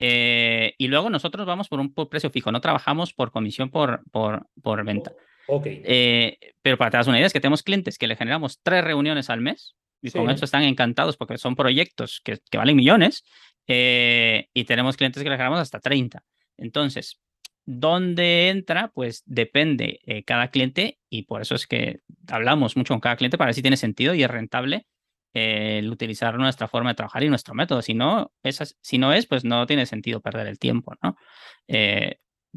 Eh, 0.00 0.74
y 0.76 0.88
luego 0.88 1.08
nosotros 1.08 1.46
vamos 1.46 1.68
por 1.68 1.78
un 1.78 1.94
precio 1.94 2.28
fijo, 2.28 2.50
no 2.50 2.60
trabajamos 2.60 3.14
por 3.14 3.30
comisión 3.30 3.70
por, 3.70 4.02
por, 4.10 4.46
por 4.60 4.84
venta. 4.84 5.12
Ok. 5.46 5.66
Eh, 5.66 6.36
pero 6.62 6.76
para 6.76 6.88
que 6.88 6.92
te 6.92 6.96
das 6.98 7.06
una 7.06 7.18
idea, 7.18 7.28
es 7.28 7.32
que 7.32 7.40
tenemos 7.40 7.62
clientes 7.62 7.96
que 7.96 8.08
le 8.08 8.16
generamos 8.16 8.60
tres 8.62 8.82
reuniones 8.82 9.30
al 9.30 9.40
mes 9.40 9.76
y 10.04 10.10
con 10.10 10.28
eso 10.30 10.44
están 10.44 10.64
encantados 10.64 11.16
porque 11.16 11.38
son 11.38 11.56
proyectos 11.56 12.20
que, 12.22 12.38
que 12.50 12.58
valen 12.58 12.76
millones 12.76 13.24
eh, 13.66 14.48
y 14.52 14.64
tenemos 14.64 14.96
clientes 14.96 15.22
que 15.22 15.30
le 15.30 15.36
generamos 15.36 15.60
hasta 15.60 15.80
30. 15.80 16.22
Entonces, 16.58 17.20
¿dónde 17.64 18.50
entra? 18.50 18.92
Pues 18.94 19.22
depende 19.24 20.00
eh, 20.04 20.22
cada 20.24 20.48
cliente 20.48 20.98
y 21.08 21.22
por 21.22 21.40
eso 21.40 21.54
es 21.54 21.66
que 21.66 22.00
hablamos 22.28 22.76
mucho 22.76 22.92
con 22.92 23.00
cada 23.00 23.16
cliente 23.16 23.38
para 23.38 23.48
ver 23.48 23.54
si 23.54 23.62
tiene 23.62 23.78
sentido 23.78 24.14
y 24.14 24.22
es 24.22 24.30
rentable 24.30 24.86
eh, 25.32 25.78
el 25.78 25.90
utilizar 25.90 26.36
nuestra 26.36 26.68
forma 26.68 26.90
de 26.90 26.96
trabajar 26.96 27.24
y 27.24 27.30
nuestro 27.30 27.54
método. 27.54 27.80
Si 27.80 27.94
no, 27.94 28.30
es, 28.42 28.76
si 28.82 28.98
no 28.98 29.14
es, 29.14 29.26
pues 29.26 29.44
no 29.44 29.66
tiene 29.66 29.86
sentido 29.86 30.20
perder 30.20 30.48
el 30.48 30.58
tiempo, 30.58 30.94
¿no? 31.02 31.16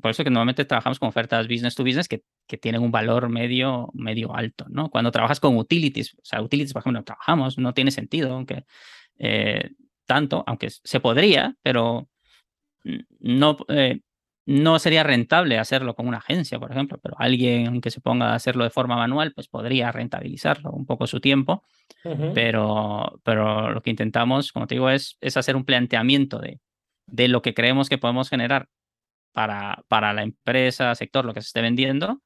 Por 0.01 0.11
eso 0.11 0.23
que 0.23 0.29
normalmente 0.29 0.65
trabajamos 0.65 0.99
con 0.99 1.09
ofertas 1.09 1.47
business 1.47 1.75
to 1.75 1.83
business 1.83 2.07
que, 2.07 2.23
que, 2.47 2.57
tienen 2.57 2.81
un 2.81 2.91
valor 2.91 3.29
medio, 3.29 3.89
medio 3.93 4.35
alto, 4.35 4.65
¿no? 4.69 4.89
Cuando 4.89 5.11
trabajas 5.11 5.39
con 5.39 5.57
utilities, 5.57 6.13
o 6.15 6.23
sea, 6.23 6.41
utilities, 6.41 6.73
por 6.73 6.81
ejemplo, 6.81 7.03
trabajamos, 7.03 7.57
no 7.57 7.73
tiene 7.73 7.91
sentido, 7.91 8.33
aunque 8.33 8.65
eh, 9.19 9.71
tanto, 10.05 10.43
aunque 10.47 10.69
se 10.69 10.99
podría, 10.99 11.55
pero 11.61 12.09
no, 13.19 13.57
eh, 13.69 14.01
no 14.45 14.79
sería 14.79 15.03
rentable 15.03 15.57
hacerlo 15.57 15.95
con 15.95 16.07
una 16.07 16.17
agencia, 16.17 16.59
por 16.59 16.71
ejemplo, 16.71 16.99
pero 17.01 17.15
alguien 17.19 17.81
que 17.81 17.91
se 17.91 17.99
ponga 17.99 18.31
a 18.31 18.35
hacerlo 18.35 18.63
de 18.63 18.69
forma 18.69 18.95
manual, 18.95 19.33
pues 19.33 19.47
podría 19.47 19.91
rentabilizarlo 19.91 20.71
un 20.71 20.85
poco 20.85 21.05
su 21.07 21.19
tiempo, 21.19 21.63
pero, 22.33 23.19
pero 23.23 23.71
lo 23.71 23.81
que 23.81 23.89
intentamos, 23.89 24.53
como 24.53 24.67
te 24.67 24.75
digo, 24.75 24.89
es, 24.89 25.17
es 25.19 25.35
hacer 25.35 25.57
un 25.57 25.65
planteamiento 25.65 26.39
de, 26.39 26.61
de 27.07 27.27
lo 27.27 27.41
que 27.41 27.53
creemos 27.53 27.89
que 27.89 27.97
podemos 27.97 28.29
generar 28.29 28.69
para, 29.37 29.83
para 29.87 30.13
la 30.13 30.23
empresa, 30.23 30.95
sector, 30.95 31.23
lo 31.23 31.31
que 31.31 31.43
se 31.43 31.49
esté 31.49 31.61
vendiendo. 31.61 32.23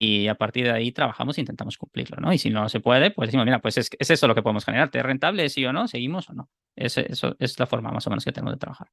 Y, 0.00 0.26
a 0.26 0.34
partir 0.34 0.64
de 0.64 0.72
ahí 0.72 0.90
trabajamos 0.90 1.38
e 1.38 1.42
intentamos 1.42 1.78
cumplirlo, 1.78 2.16
¿no? 2.16 2.32
Y 2.32 2.38
si 2.38 2.50
no 2.50 2.68
se 2.68 2.80
puede, 2.80 3.12
pues 3.12 3.28
decimos, 3.28 3.46
mira, 3.46 3.60
pues 3.60 3.78
es, 3.78 3.88
es 3.96 4.10
eso 4.10 4.26
lo 4.26 4.34
que 4.34 4.42
podemos 4.42 4.64
generar. 4.64 4.90
¿Es 4.92 5.02
rentable, 5.04 5.48
sí 5.48 5.64
o 5.64 5.72
no? 5.72 5.86
¿Seguimos 5.86 6.28
o 6.28 6.32
no? 6.32 6.50
Es, 6.74 6.98
eso 6.98 7.36
es 7.38 7.56
la 7.60 7.66
forma 7.66 7.92
más 7.92 8.04
o 8.08 8.10
menos 8.10 8.24
que 8.24 8.32
tenemos 8.32 8.54
de 8.54 8.58
trabajar. 8.58 8.88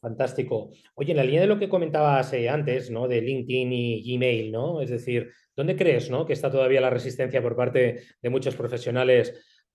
Fantástico. 0.00 0.72
Oye, 0.96 1.12
en 1.12 1.18
la 1.18 1.22
línea 1.22 1.42
de 1.42 1.46
lo 1.46 1.60
que 1.60 1.68
comentabas 1.68 2.32
eh, 2.32 2.48
antes, 2.48 2.90
¿no? 2.90 3.06
De 3.06 3.20
LinkedIn 3.20 3.72
y 3.72 4.02
Gmail, 4.02 4.50
¿no? 4.50 4.80
Es 4.80 4.90
decir, 4.90 5.30
¿dónde 5.54 5.76
crees, 5.76 6.10
¿no? 6.10 6.26
Que 6.26 6.32
está 6.32 6.50
todavía 6.50 6.80
la 6.80 6.90
resistencia 6.90 7.40
por 7.40 7.54
parte 7.54 8.02
de 8.20 8.30
muchos 8.30 8.56
profesionales 8.56 9.32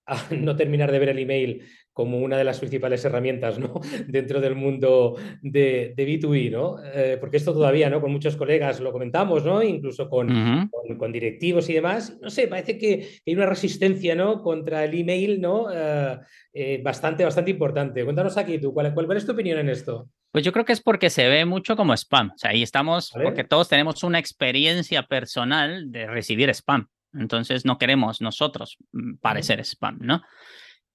no 0.31 0.55
terminar 0.55 0.91
de 0.91 0.99
ver 0.99 1.09
el 1.09 1.19
email 1.19 1.63
como 1.99 2.19
una 2.19 2.37
de 2.37 2.45
las 2.45 2.59
principales 2.59 3.03
herramientas 3.03 3.59
¿no? 3.59 3.81
dentro 4.07 4.39
del 4.39 4.55
mundo 4.55 5.17
de, 5.41 5.93
B2B, 5.97 6.49
¿no? 6.49 6.77
Eh, 6.81 7.17
porque 7.19 7.35
esto 7.35 7.51
todavía, 7.51 7.89
¿no? 7.89 7.99
Con 7.99 8.13
muchos 8.13 8.37
colegas 8.37 8.79
lo 8.79 8.93
comentamos, 8.93 9.43
¿no? 9.43 9.61
Incluso 9.61 10.09
con, 10.09 10.69
con, 10.97 11.11
directivos 11.11 11.69
y 11.69 11.73
demás. 11.73 12.17
No 12.21 12.29
sé, 12.29 12.47
parece 12.47 12.77
que, 12.77 13.19
hay 13.27 13.35
una 13.35 13.47
resistencia, 13.47 14.15
¿no? 14.15 14.41
Contra 14.41 14.85
el 14.85 14.97
email, 14.97 15.41
¿no? 15.41 15.67
Eh, 15.73 16.19
eh, 16.53 16.81
bastante, 16.81 17.25
bastante 17.25 17.51
importante. 17.51 18.05
Cuéntanos 18.05 18.37
aquí 18.37 18.59
tú, 18.59 18.73
¿cuál, 18.73 18.93
¿cuál, 18.93 19.17
es 19.17 19.25
tu 19.25 19.33
opinión 19.33 19.59
en 19.59 19.67
esto? 19.67 20.07
Pues 20.31 20.45
yo 20.45 20.53
creo 20.53 20.63
que 20.63 20.71
es 20.71 20.79
porque 20.79 21.09
se 21.09 21.27
ve 21.27 21.43
mucho 21.43 21.75
como 21.75 21.91
spam. 21.97 22.31
O 22.33 22.37
sea, 22.37 22.51
ahí 22.51 22.63
estamos, 22.63 23.11
porque 23.11 23.43
todos 23.43 23.67
tenemos 23.67 24.05
una 24.05 24.19
experiencia 24.19 25.03
personal 25.03 25.91
de 25.91 26.07
recibir 26.07 26.49
spam. 26.51 26.87
Entonces 27.13 27.65
no 27.65 27.77
queremos 27.77 28.21
nosotros 28.21 28.77
mm, 28.93 29.15
parecer 29.15 29.59
spam, 29.65 29.97
¿no? 29.99 30.21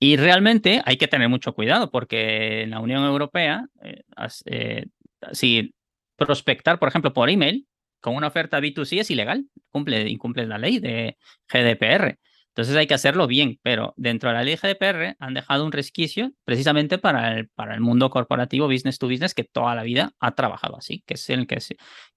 Y 0.04 0.18
realmente 0.18 0.82
hay 0.84 0.98
que 0.98 1.08
tener 1.08 1.30
mucho 1.30 1.54
cuidado 1.54 1.90
porque 1.90 2.60
en 2.60 2.70
la 2.72 2.80
Unión 2.80 3.04
Europea, 3.04 3.68
eh, 3.82 4.02
eh, 4.44 4.84
si 5.32 5.74
prospectar, 6.16 6.78
por 6.78 6.90
ejemplo, 6.90 7.14
por 7.14 7.30
email 7.30 7.66
con 8.02 8.14
una 8.14 8.26
oferta 8.26 8.60
B2C 8.60 9.00
es 9.00 9.10
ilegal, 9.10 9.46
cumple, 9.70 10.06
incumple 10.10 10.46
la 10.46 10.58
ley 10.58 10.78
de 10.78 11.16
GDPR. 11.50 12.18
Entonces 12.48 12.76
hay 12.76 12.86
que 12.86 12.92
hacerlo 12.92 13.26
bien, 13.26 13.58
pero 13.62 13.94
dentro 13.96 14.28
de 14.28 14.34
la 14.34 14.44
ley 14.44 14.56
GDPR 14.56 15.16
han 15.18 15.32
dejado 15.32 15.64
un 15.64 15.72
resquicio 15.72 16.32
precisamente 16.44 16.98
para 16.98 17.38
el, 17.38 17.48
para 17.48 17.72
el 17.72 17.80
mundo 17.80 18.10
corporativo, 18.10 18.68
business 18.68 18.98
to 18.98 19.08
business, 19.08 19.32
que 19.32 19.44
toda 19.44 19.74
la 19.74 19.84
vida 19.84 20.12
ha 20.20 20.34
trabajado 20.34 20.76
así, 20.76 21.02
que 21.06 21.14
es 21.14 21.30
el 21.30 21.46
que, 21.46 21.56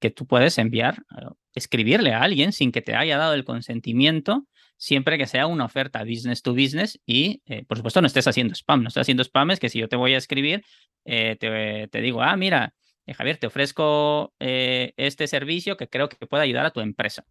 que 0.01 0.09
tú 0.09 0.27
puedes 0.27 0.57
enviar, 0.57 1.05
eh, 1.17 1.25
escribirle 1.53 2.11
a 2.11 2.21
alguien 2.21 2.51
sin 2.51 2.73
que 2.73 2.81
te 2.81 2.95
haya 2.95 3.17
dado 3.17 3.33
el 3.33 3.45
consentimiento, 3.45 4.45
siempre 4.77 5.17
que 5.17 5.27
sea 5.27 5.47
una 5.47 5.65
oferta 5.65 6.03
business 6.03 6.41
to 6.41 6.53
business 6.53 6.99
y, 7.05 7.41
eh, 7.45 7.65
por 7.65 7.77
supuesto, 7.77 8.01
no 8.01 8.07
estés 8.07 8.27
haciendo 8.27 8.53
spam. 8.53 8.83
No 8.83 8.87
estés 8.89 9.01
haciendo 9.01 9.23
spam 9.23 9.51
es 9.51 9.59
que 9.59 9.69
si 9.69 9.79
yo 9.79 9.89
te 9.89 9.95
voy 9.95 10.13
a 10.13 10.17
escribir, 10.17 10.63
eh, 11.05 11.35
te, 11.39 11.87
te, 11.89 12.01
digo, 12.01 12.21
ah, 12.21 12.35
mira, 12.37 12.73
Javier, 13.07 13.37
te 13.37 13.47
ofrezco 13.47 14.33
este 14.39 15.27
servicio 15.27 15.77
que 15.77 15.87
creo 15.87 16.09
que 16.09 16.27
puede 16.27 16.43
ayudar 16.43 16.65
a 16.65 16.71
tu 16.71 16.81
empresa. 16.81 17.25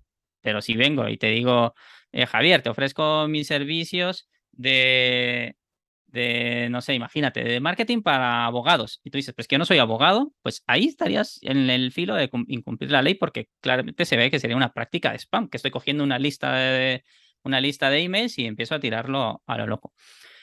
Pero 0.47 0.63
si 0.63 0.75
vengo 0.75 1.09
y 1.09 1.17
te 1.17 1.29
digo, 1.31 1.75
eh, 2.13 2.25
Javier, 2.25 2.63
te 2.63 2.71
ofrezco 2.71 3.27
mis 3.29 3.49
servicios 3.49 4.29
de, 4.53 5.57
de, 6.07 6.69
no 6.71 6.81
sé, 6.81 6.95
imagínate, 6.95 7.43
de 7.43 7.59
marketing 7.59 8.01
para 8.01 8.47
abogados. 8.47 9.01
Y 9.03 9.11
tú 9.11 9.19
dices, 9.19 9.35
pues 9.35 9.49
que 9.49 9.55
yo 9.55 9.59
no 9.59 9.65
soy 9.65 9.79
abogado, 9.79 10.33
pues 10.43 10.63
ahí 10.69 10.87
estarías 10.87 11.41
en 11.43 11.69
el 11.69 11.91
filo 11.91 12.15
de 12.15 12.31
incumplir 12.47 12.93
la 12.93 13.03
ley 13.03 13.15
porque 13.15 13.49
claramente 13.61 14.05
se 14.05 14.17
ve 14.17 14.31
que 14.31 14.39
sería 14.39 14.57
una 14.57 14.73
práctica 14.73 15.11
de 15.11 15.19
spam, 15.19 15.49
que 15.49 15.57
estoy 15.57 15.73
cogiendo 15.73 16.05
una 16.05 16.21
lista 16.21 16.55
de, 16.55 17.03
una 17.47 17.61
lista 17.61 17.91
de 17.91 18.01
emails 18.01 18.39
y 18.39 18.47
empiezo 18.47 18.75
a 18.75 18.81
tirarlo 18.81 19.43
a 19.47 19.59
lo 19.59 19.67
loco. 19.67 19.93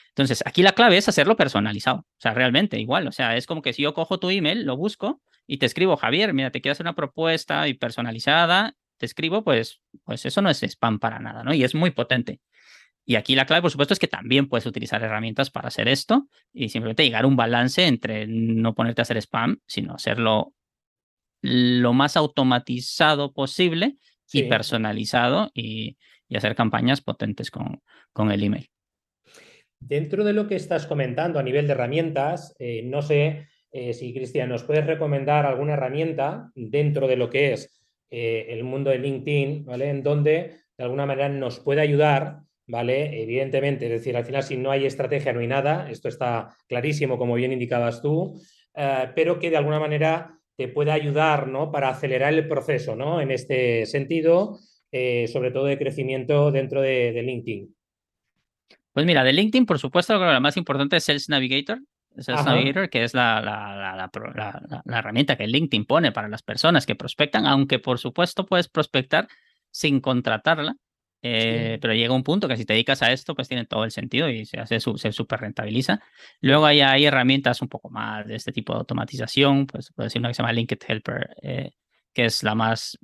Entonces, 0.08 0.42
aquí 0.46 0.62
la 0.62 0.72
clave 0.72 0.96
es 0.96 1.08
hacerlo 1.08 1.36
personalizado. 1.36 1.98
O 1.98 2.20
sea, 2.20 2.34
realmente 2.34 2.78
igual. 2.80 3.06
O 3.08 3.12
sea, 3.12 3.36
es 3.36 3.46
como 3.46 3.62
que 3.62 3.72
si 3.72 3.82
yo 3.82 3.94
cojo 3.94 4.18
tu 4.18 4.30
email, 4.30 4.64
lo 4.64 4.76
busco 4.76 5.20
y 5.46 5.58
te 5.58 5.66
escribo, 5.66 5.96
Javier, 5.96 6.32
mira, 6.34 6.50
te 6.50 6.60
quiero 6.60 6.72
hacer 6.72 6.84
una 6.84 6.94
propuesta 6.94 7.68
y 7.68 7.74
personalizada 7.74 8.74
te 8.98 9.06
escribo, 9.06 9.42
pues, 9.42 9.80
pues 10.04 10.24
eso 10.26 10.42
no 10.42 10.50
es 10.50 10.62
spam 10.62 10.98
para 10.98 11.18
nada, 11.18 11.42
¿no? 11.42 11.54
Y 11.54 11.64
es 11.64 11.74
muy 11.74 11.90
potente. 11.90 12.40
Y 13.04 13.16
aquí 13.16 13.34
la 13.34 13.44
clave, 13.44 13.62
por 13.62 13.70
supuesto, 13.70 13.92
es 13.92 14.00
que 14.00 14.08
también 14.08 14.48
puedes 14.48 14.66
utilizar 14.66 15.02
herramientas 15.02 15.50
para 15.50 15.68
hacer 15.68 15.88
esto 15.88 16.26
y 16.52 16.70
simplemente 16.70 17.04
llegar 17.04 17.24
a 17.24 17.26
un 17.26 17.36
balance 17.36 17.86
entre 17.86 18.26
no 18.26 18.74
ponerte 18.74 19.02
a 19.02 19.04
hacer 19.04 19.18
spam, 19.18 19.58
sino 19.66 19.94
hacerlo 19.94 20.54
lo 21.42 21.92
más 21.92 22.16
automatizado 22.16 23.34
posible 23.34 23.98
y 24.32 24.44
personalizado 24.44 25.50
y, 25.54 25.98
hacer 26.38 26.54
campañas 26.54 27.00
potentes 27.00 27.50
con, 27.50 27.82
con, 28.12 28.30
el 28.30 28.42
email. 28.42 28.68
Dentro 29.78 30.24
de 30.24 30.32
lo 30.32 30.46
que 30.46 30.56
estás 30.56 30.86
comentando 30.86 31.38
a 31.38 31.42
nivel 31.42 31.66
de 31.66 31.72
herramientas, 31.72 32.54
eh, 32.58 32.82
no 32.84 33.02
sé 33.02 33.48
eh, 33.70 33.92
si, 33.92 34.14
Cristian, 34.14 34.48
nos 34.48 34.62
puedes 34.62 34.86
recomendar 34.86 35.46
alguna 35.46 35.74
herramienta 35.74 36.50
dentro 36.54 37.06
de 37.06 37.16
lo 37.16 37.28
que 37.28 37.52
es 37.52 37.82
eh, 38.10 38.46
el 38.50 38.64
mundo 38.64 38.90
de 38.90 38.98
LinkedIn, 38.98 39.64
¿vale? 39.64 39.90
En 39.90 40.02
donde 40.02 40.56
de 40.76 40.84
alguna 40.84 41.06
manera 41.06 41.28
nos 41.28 41.60
puede 41.60 41.80
ayudar, 41.80 42.40
¿vale? 42.66 43.22
Evidentemente, 43.22 43.86
es 43.86 43.92
decir, 43.92 44.16
al 44.16 44.24
final 44.24 44.42
si 44.42 44.56
no 44.56 44.70
hay 44.70 44.86
estrategia 44.86 45.32
no 45.32 45.40
hay 45.40 45.48
nada, 45.48 45.90
esto 45.90 46.08
está 46.08 46.56
clarísimo 46.66 47.18
como 47.18 47.34
bien 47.34 47.52
indicabas 47.52 48.00
tú, 48.00 48.40
pero 49.14 49.38
que 49.38 49.50
de 49.50 49.56
alguna 49.56 49.78
manera 49.78 50.40
te 50.56 50.68
puede 50.68 50.92
ayudar, 50.92 51.48
¿no? 51.48 51.70
Para 51.70 51.90
acelerar 51.90 52.32
el 52.32 52.48
proceso, 52.48 52.94
¿no? 52.96 53.20
En 53.20 53.30
este 53.30 53.86
sentido, 53.86 54.58
eh, 54.96 55.26
sobre 55.26 55.50
todo 55.50 55.64
de 55.64 55.76
crecimiento 55.76 56.52
dentro 56.52 56.80
de, 56.80 57.10
de, 57.10 57.22
LinkedIn. 57.24 57.74
Pues 58.92 59.04
mira, 59.04 59.24
de 59.24 59.32
LinkedIn, 59.32 59.66
por 59.66 59.80
supuesto, 59.80 60.16
lo 60.16 60.40
más 60.40 60.56
importante 60.56 60.96
es 60.96 61.02
Sales 61.02 61.28
Navigator, 61.28 61.80
Sales 62.16 62.44
Navigator, 62.44 62.88
que 62.88 63.02
es 63.02 63.12
la, 63.12 63.40
la, 63.40 64.08
la, 64.84 64.98
herramienta 64.98 65.34
que 65.36 65.48
LinkedIn 65.48 65.84
pone 65.84 66.12
para 66.12 66.28
las 66.28 66.44
personas 66.44 66.86
que 66.86 66.94
prospectan, 66.94 67.44
aunque 67.44 67.80
por 67.80 67.98
supuesto 67.98 68.46
puedes 68.46 68.68
prospectar 68.68 69.26
sin 69.72 69.98
contratarla, 69.98 70.76
eh, 71.22 71.76
pero 71.80 71.92
llega 71.92 72.14
un 72.14 72.22
punto 72.22 72.46
que 72.46 72.56
si 72.56 72.64
te 72.64 72.74
dedicas 72.74 73.02
a 73.02 73.10
esto, 73.10 73.34
pues 73.34 73.48
tiene 73.48 73.66
todo 73.66 73.82
el 73.82 73.90
sentido 73.90 74.28
y 74.28 74.46
se 74.46 74.60
hace 74.60 74.78
se 74.78 75.10
súper 75.10 75.40
rentabiliza. 75.40 76.00
Luego 76.40 76.66
hay, 76.66 76.82
hay, 76.82 77.04
herramientas 77.04 77.62
un 77.62 77.68
poco 77.68 77.90
más 77.90 78.28
de 78.28 78.36
este 78.36 78.52
tipo 78.52 78.74
de 78.74 78.78
automatización, 78.78 79.66
pues 79.66 79.92
puede 79.92 80.06
decir 80.06 80.20
una 80.20 80.28
que 80.28 80.34
se 80.34 80.42
llama 80.42 80.52
Linked 80.52 80.78
Helper, 80.86 81.34
eh, 81.42 81.72
que 82.12 82.26
es 82.26 82.44
la 82.44 82.54
más 82.54 82.96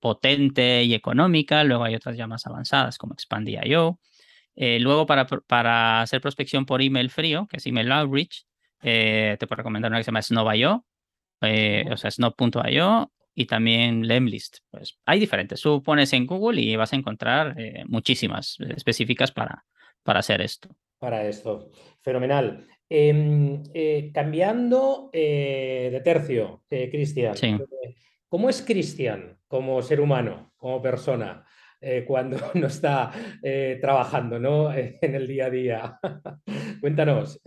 potente 0.00 0.82
y 0.84 0.94
económica. 0.94 1.64
Luego 1.64 1.84
hay 1.84 1.94
otras 1.94 2.16
ya 2.16 2.26
más 2.26 2.46
avanzadas 2.46 2.98
como 2.98 3.14
Expandy.io. 3.14 3.98
Eh, 4.60 4.80
luego, 4.80 5.06
para, 5.06 5.26
para 5.26 6.02
hacer 6.02 6.20
prospección 6.20 6.66
por 6.66 6.82
email 6.82 7.10
frío, 7.10 7.46
que 7.48 7.58
es 7.58 7.66
email 7.66 7.92
outreach, 7.92 8.44
eh, 8.82 9.36
te 9.38 9.46
puedo 9.46 9.58
recomendar 9.58 9.90
una 9.90 9.98
que 9.98 10.04
se 10.04 10.08
llama 10.08 10.22
Snow.io, 10.22 10.84
eh, 11.42 11.84
o 11.90 11.96
sea, 11.96 12.10
Snow.io 12.10 13.12
y 13.34 13.46
también 13.46 14.06
Lemlist. 14.06 14.58
Pues 14.70 14.98
hay 15.04 15.20
diferentes. 15.20 15.60
Tú 15.60 15.82
pones 15.82 16.12
en 16.12 16.26
Google 16.26 16.60
y 16.60 16.74
vas 16.76 16.92
a 16.92 16.96
encontrar 16.96 17.54
eh, 17.58 17.84
muchísimas 17.86 18.56
específicas 18.74 19.32
para, 19.32 19.64
para 20.02 20.20
hacer 20.20 20.40
esto. 20.40 20.68
Para 20.98 21.26
esto. 21.26 21.70
Fenomenal. 22.02 22.66
Em, 22.90 23.62
cambiando 24.12 25.10
de 25.12 26.00
tercio, 26.02 26.62
Cristian. 26.68 27.36
¿Cómo 28.28 28.48
es 28.48 28.62
Cristian 28.62 29.38
como 29.46 29.80
ser 29.82 30.00
humano, 30.00 30.52
como 30.56 30.82
persona? 30.82 31.44
cuando 32.08 32.36
no 32.54 32.66
está 32.66 33.12
trabajando 33.80 34.40
¿no? 34.40 34.72
en 34.74 35.14
el 35.14 35.28
día 35.28 35.46
a 35.46 35.50
día. 35.50 36.00
Cuéntanos. 36.80 37.40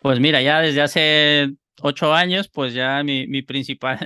Pues 0.00 0.18
mira, 0.18 0.40
ya 0.40 0.60
desde 0.60 0.80
hace 0.80 1.50
ocho 1.82 2.14
años, 2.14 2.48
pues 2.48 2.72
ya 2.72 3.02
mi, 3.02 3.26
mi 3.26 3.42
principal 3.42 3.98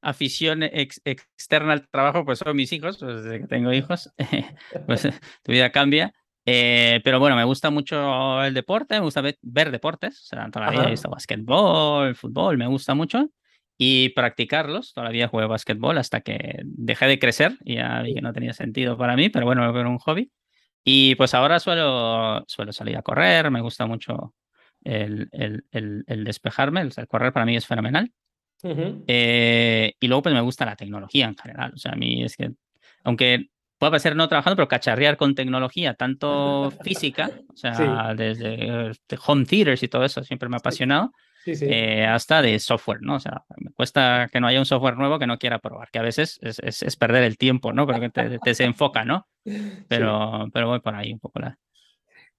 afición 0.00 0.62
externa 0.62 1.72
al 1.72 1.88
trabajo, 1.88 2.24
pues 2.24 2.38
son 2.38 2.56
mis 2.56 2.72
hijos, 2.72 2.98
pues 2.98 3.24
desde 3.24 3.40
que 3.40 3.46
tengo 3.46 3.72
hijos, 3.72 4.12
pues 4.86 5.02
tu 5.42 5.52
vida 5.52 5.72
cambia. 5.72 6.12
Eh, 6.48 7.00
pero 7.02 7.18
bueno, 7.18 7.34
me 7.34 7.42
gusta 7.42 7.70
mucho 7.70 8.42
el 8.44 8.54
deporte, 8.54 8.94
me 8.94 9.00
gusta 9.00 9.20
ver, 9.42 9.70
deportes, 9.72 10.20
o 10.20 10.24
sea, 10.26 10.48
todavía 10.48 10.84
he 10.84 10.90
visto 10.90 11.10
basquetbol, 11.10 12.14
fútbol, 12.14 12.56
me 12.56 12.68
gusta 12.68 12.94
mucho. 12.94 13.28
Y 13.78 14.10
practicarlos, 14.10 14.94
todavía 14.94 15.28
juego 15.28 15.48
basquetbol 15.48 15.98
hasta 15.98 16.22
que 16.22 16.60
dejé 16.64 17.06
de 17.06 17.18
crecer 17.18 17.58
y 17.62 17.74
ya 17.76 18.00
vi 18.02 18.14
que 18.14 18.22
no 18.22 18.32
tenía 18.32 18.54
sentido 18.54 18.96
para 18.96 19.16
mí, 19.16 19.28
pero 19.28 19.44
bueno, 19.44 19.68
era 19.68 19.88
un 19.88 19.98
hobby. 19.98 20.30
Y 20.82 21.14
pues 21.16 21.34
ahora 21.34 21.58
suelo, 21.58 22.44
suelo 22.46 22.72
salir 22.72 22.96
a 22.96 23.02
correr, 23.02 23.50
me 23.50 23.60
gusta 23.60 23.86
mucho 23.86 24.34
el, 24.84 25.28
el, 25.32 25.64
el, 26.06 26.24
despejarme, 26.24 26.80
el, 26.80 26.92
correr 27.08 27.32
para 27.32 27.44
mí 27.44 27.56
es 27.56 27.66
fenomenal. 27.66 28.12
Eh, 28.62 29.94
y 30.00 30.08
luego 30.08 30.22
pues 30.22 30.34
me 30.34 30.40
gusta 30.40 30.64
la 30.64 30.76
tecnología 30.76 31.26
en 31.26 31.36
general. 31.36 31.72
O 31.74 31.76
sea, 31.76 31.92
a 31.92 31.96
mí 31.96 32.22
es 32.22 32.36
que, 32.36 32.52
aunque 33.04 33.50
pueda 33.78 33.90
parecer 33.90 34.16
no 34.16 34.28
trabajando, 34.28 34.56
pero 34.56 34.68
cacharrear 34.68 35.16
con 35.16 35.34
tecnología, 35.34 35.94
tanto 35.94 36.72
física, 36.82 37.30
o 37.48 37.56
sea, 37.56 38.14
desde, 38.14 38.92
home 39.26 39.44
theaters 39.44 39.82
y 39.82 39.88
todo 39.88 40.04
eso, 40.04 40.22
siempre 40.24 40.48
me 40.48 40.56
ha 40.56 40.58
apasionado. 40.58 41.12
Eh, 41.46 42.04
hasta 42.04 42.42
de 42.42 42.58
software, 42.58 43.02
¿no? 43.02 43.16
O 43.16 43.20
sea, 43.20 43.44
me 43.58 43.70
cuesta 43.72 44.28
que 44.32 44.40
no 44.40 44.46
haya 44.46 44.58
un 44.58 44.66
software 44.66 44.96
nuevo 44.96 45.18
que 45.18 45.26
no 45.26 45.38
quiera 45.38 45.58
probar, 45.58 45.90
que 45.90 45.98
a 45.98 46.02
veces 46.02 46.38
es, 46.42 46.58
es, 46.60 46.96
perder 46.96 47.22
el 47.22 47.38
tiempo, 47.38 47.72
¿no? 47.72 47.86
Pero 47.86 48.00
que 48.00 48.10
te, 48.10 48.38
te 48.38 48.50
desenfoca, 48.50 49.04
¿no? 49.04 49.26
Pero, 49.88 50.48
pero 50.52 50.66
voy 50.66 50.80
por 50.80 50.96
ahí 50.96 51.12
un 51.12 51.20
poco 51.20 51.38
la... 51.38 51.56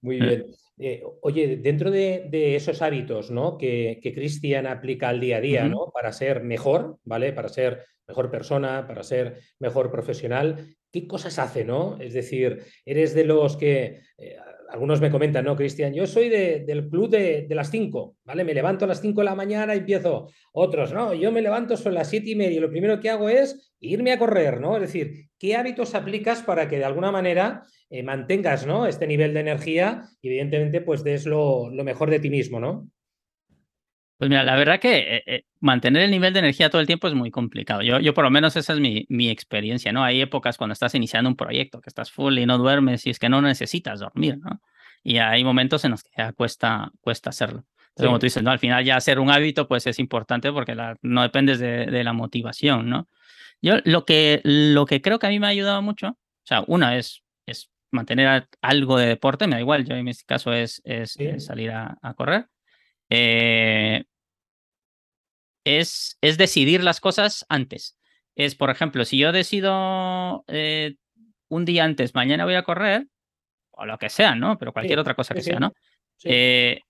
Muy 0.02 0.20
bien. 0.20 0.46
Eh, 0.80 1.02
oye, 1.22 1.58
dentro 1.58 1.89
de, 1.89 2.56
esos 2.56 2.82
hábitos 2.82 3.32
¿no? 3.32 3.58
que, 3.58 4.00
Cristian 4.04 4.67
aplica 4.67 5.10
al 5.10 5.20
día 5.20 5.38
a 5.38 5.41
día 5.41 5.67
¿no? 5.67 5.89
para 5.91 6.12
ser 6.12 6.43
mejor, 6.43 7.00
¿vale? 7.04 7.34
Para 7.34 7.50
ser 7.50 7.86
mejor 8.08 8.30
persona, 8.30 8.86
para 8.88 9.04
ser 9.04 9.39
mejor 9.60 9.91
profesional, 9.91 10.76
¿qué 10.91 11.08
cosas 11.08 11.39
hace, 11.39 11.65
no? 11.65 11.98
Es 12.00 12.13
decir, 12.13 12.63
eres 12.86 13.15
de 13.15 13.26
los 13.26 13.58
que 13.58 14.02
eh, 14.17 14.38
algunos 14.70 15.02
me 15.02 15.10
comentan, 15.10 15.46
no, 15.46 15.56
Cristian, 15.56 15.94
yo 15.94 16.06
soy 16.08 16.30
del 16.30 16.90
club 16.90 17.10
de, 17.10 17.48
las 17.50 17.72
5, 17.72 18.18
¿vale? 18.24 18.44
Me 18.44 18.54
levanto 18.54 18.86
a 18.86 18.88
las 18.88 19.02
5 19.02 19.22
de 19.22 19.26
la 19.26 19.36
mañana 19.36 19.76
y 19.76 19.80
empiezo. 19.80 20.30
Otros, 20.52 20.94
no, 20.94 21.14
yo 21.14 21.32
me 21.32 21.42
levanto 21.42 21.78
son 21.78 21.94
las 21.94 22.10
7 22.10 22.30
y 22.30 22.36
media 22.36 22.62
lo 22.62 22.70
primero 22.70 23.00
que 23.00 23.10
hago 23.10 23.30
es 23.30 23.74
irme 23.80 24.12
a 24.12 24.20
correr, 24.20 24.60
¿no? 24.60 24.76
Es 24.76 24.82
decir, 24.82 25.30
¿qué 25.38 25.56
hábitos 25.56 25.96
aplicas 25.96 26.42
para 26.42 26.68
que 26.68 26.78
de 26.78 26.86
alguna 26.86 27.12
manera 27.12 27.64
eh, 27.90 28.04
mantengas, 28.04 28.66
¿no? 28.66 28.86
Este 28.86 29.08
nivel 29.08 29.34
de 29.34 29.40
energía 29.40 30.04
y 30.22 30.28
evidentemente 30.28 30.82
pues 30.82 31.04
des 31.04 31.26
lo, 31.26 31.70
mejor 31.72 32.10
de 32.10 32.20
ti 32.20 32.30
mismo, 32.30 32.60
¿no? 32.60 32.90
Pues 34.18 34.30
mira, 34.30 34.44
la 34.44 34.56
verdad 34.56 34.80
que 34.80 34.98
eh, 34.98 35.24
eh, 35.28 35.46
mantener 35.60 36.02
el 36.04 36.12
nivel 36.12 36.34
de 36.34 36.40
energía 36.40 36.72
todo 36.72 36.82
el 36.82 36.88
tiempo 36.88 37.08
es 37.08 37.14
muy 37.14 37.30
complicado. 37.30 37.84
Yo, 37.84 38.00
yo 38.00 38.16
por 38.16 38.24
lo 38.24 38.32
menos 38.32 38.56
esa 38.56 38.74
es 38.74 38.80
mi, 38.80 39.06
mi, 39.10 39.30
experiencia, 39.30 39.92
¿no? 39.94 40.04
Hay 40.04 40.22
épocas 40.22 40.58
cuando 40.58 40.74
estás 40.74 40.96
iniciando 40.96 41.30
un 41.30 41.36
proyecto, 41.36 41.82
que 41.82 41.90
estás 41.90 42.12
full 42.12 42.38
y 42.40 42.46
no 42.48 42.58
duermes 42.58 43.06
y 43.06 43.12
es 43.12 43.20
que 43.20 43.30
no 43.30 43.42
necesitas 43.42 44.00
dormir, 44.00 44.40
¿no? 44.40 44.60
Y 45.04 45.20
hay 45.20 45.44
momentos 45.44 45.86
en 45.86 45.92
los 45.92 46.04
que 46.04 46.10
ya 46.18 46.34
cuesta, 46.34 46.92
cuesta 47.00 47.30
hacerlo. 47.30 47.66
como 47.96 48.18
tú 48.18 48.26
dices, 48.26 48.42
¿no? 48.42 48.50
Al 48.50 48.60
final 48.60 48.84
ya 48.84 48.98
hacer 48.98 49.20
un 49.20 49.30
hábito 49.30 49.68
pues 49.68 49.86
es 49.86 50.00
importante 50.00 50.52
porque 50.52 50.76
no 51.04 51.22
dependes 51.22 51.60
de, 51.60 51.86
de, 51.86 52.04
la 52.04 52.14
motivación, 52.14 52.90
¿no? 52.90 53.08
Yo 53.62 53.76
lo 53.86 54.06
que, 54.06 54.42
lo 54.44 54.86
que 54.88 55.02
creo 55.02 55.20
que 55.20 55.28
a 55.28 55.30
mí 55.30 55.40
me 55.40 55.48
ha 55.48 55.52
ayudado 55.52 55.82
mucho, 55.84 56.10
o 56.10 56.18
sea, 56.44 56.64
una 56.68 56.98
es, 56.98 57.24
es 57.46 57.70
mantener 57.92 58.48
algo 58.62 58.98
de 58.98 59.08
deporte, 59.08 59.46
me 59.48 59.56
da 59.56 59.62
igual, 59.62 59.86
yo 59.86 59.96
en 59.96 60.06
mi 60.06 60.14
caso 60.26 60.54
es, 60.54 60.82
es, 60.86 61.18
salir 61.38 61.72
a, 61.72 61.98
a 62.02 62.14
correr. 62.16 62.48
Eh, 63.10 64.04
es, 65.63 66.17
es 66.22 66.38
decidir 66.38 66.84
las 66.84 67.00
cosas 67.00 67.46
antes. 67.50 67.98
Es, 68.36 68.56
por 68.56 68.70
ejemplo, 68.70 69.04
si 69.06 69.17
yo 69.17 69.32
decido 69.32 70.43
eh, 70.48 70.96
un 71.50 71.65
día 71.65 71.84
antes, 71.84 72.15
mañana 72.15 72.46
voy 72.46 72.56
a 72.56 72.63
correr, 72.63 73.08
o 73.72 73.86
lo 73.86 73.98
que 73.98 74.10
sea, 74.10 74.36
¿no? 74.36 74.58
Pero 74.58 74.74
cualquier 74.74 75.00
otra 75.00 75.15
cosa 75.15 75.34
que 75.34 75.41
sea, 75.41 75.60
¿no? 75.60 75.74
Eh, 76.24 76.82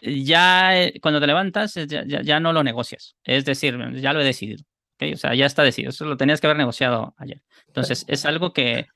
ya 0.00 0.72
cuando 1.00 1.20
te 1.20 1.26
levantas 1.26 1.74
ya, 1.74 2.04
ya, 2.04 2.40
no 2.40 2.52
lo 2.52 2.62
negocias. 2.62 3.16
Es 3.24 3.44
decir, 3.44 3.76
ya 3.94 4.12
lo 4.12 4.20
he 4.20 4.24
decidido. 4.24 4.64
O 5.00 5.16
sea, 5.16 5.34
ya 5.34 5.46
está 5.46 5.62
decidido. 5.62 5.90
Eso 5.90 6.04
lo 6.04 6.16
tenías 6.16 6.40
que 6.40 6.46
haber 6.46 6.56
negociado 6.56 7.14
ayer. 7.18 7.42
Entonces, 7.66 8.04
es 8.08 8.26
algo 8.26 8.52
que, 8.52 8.86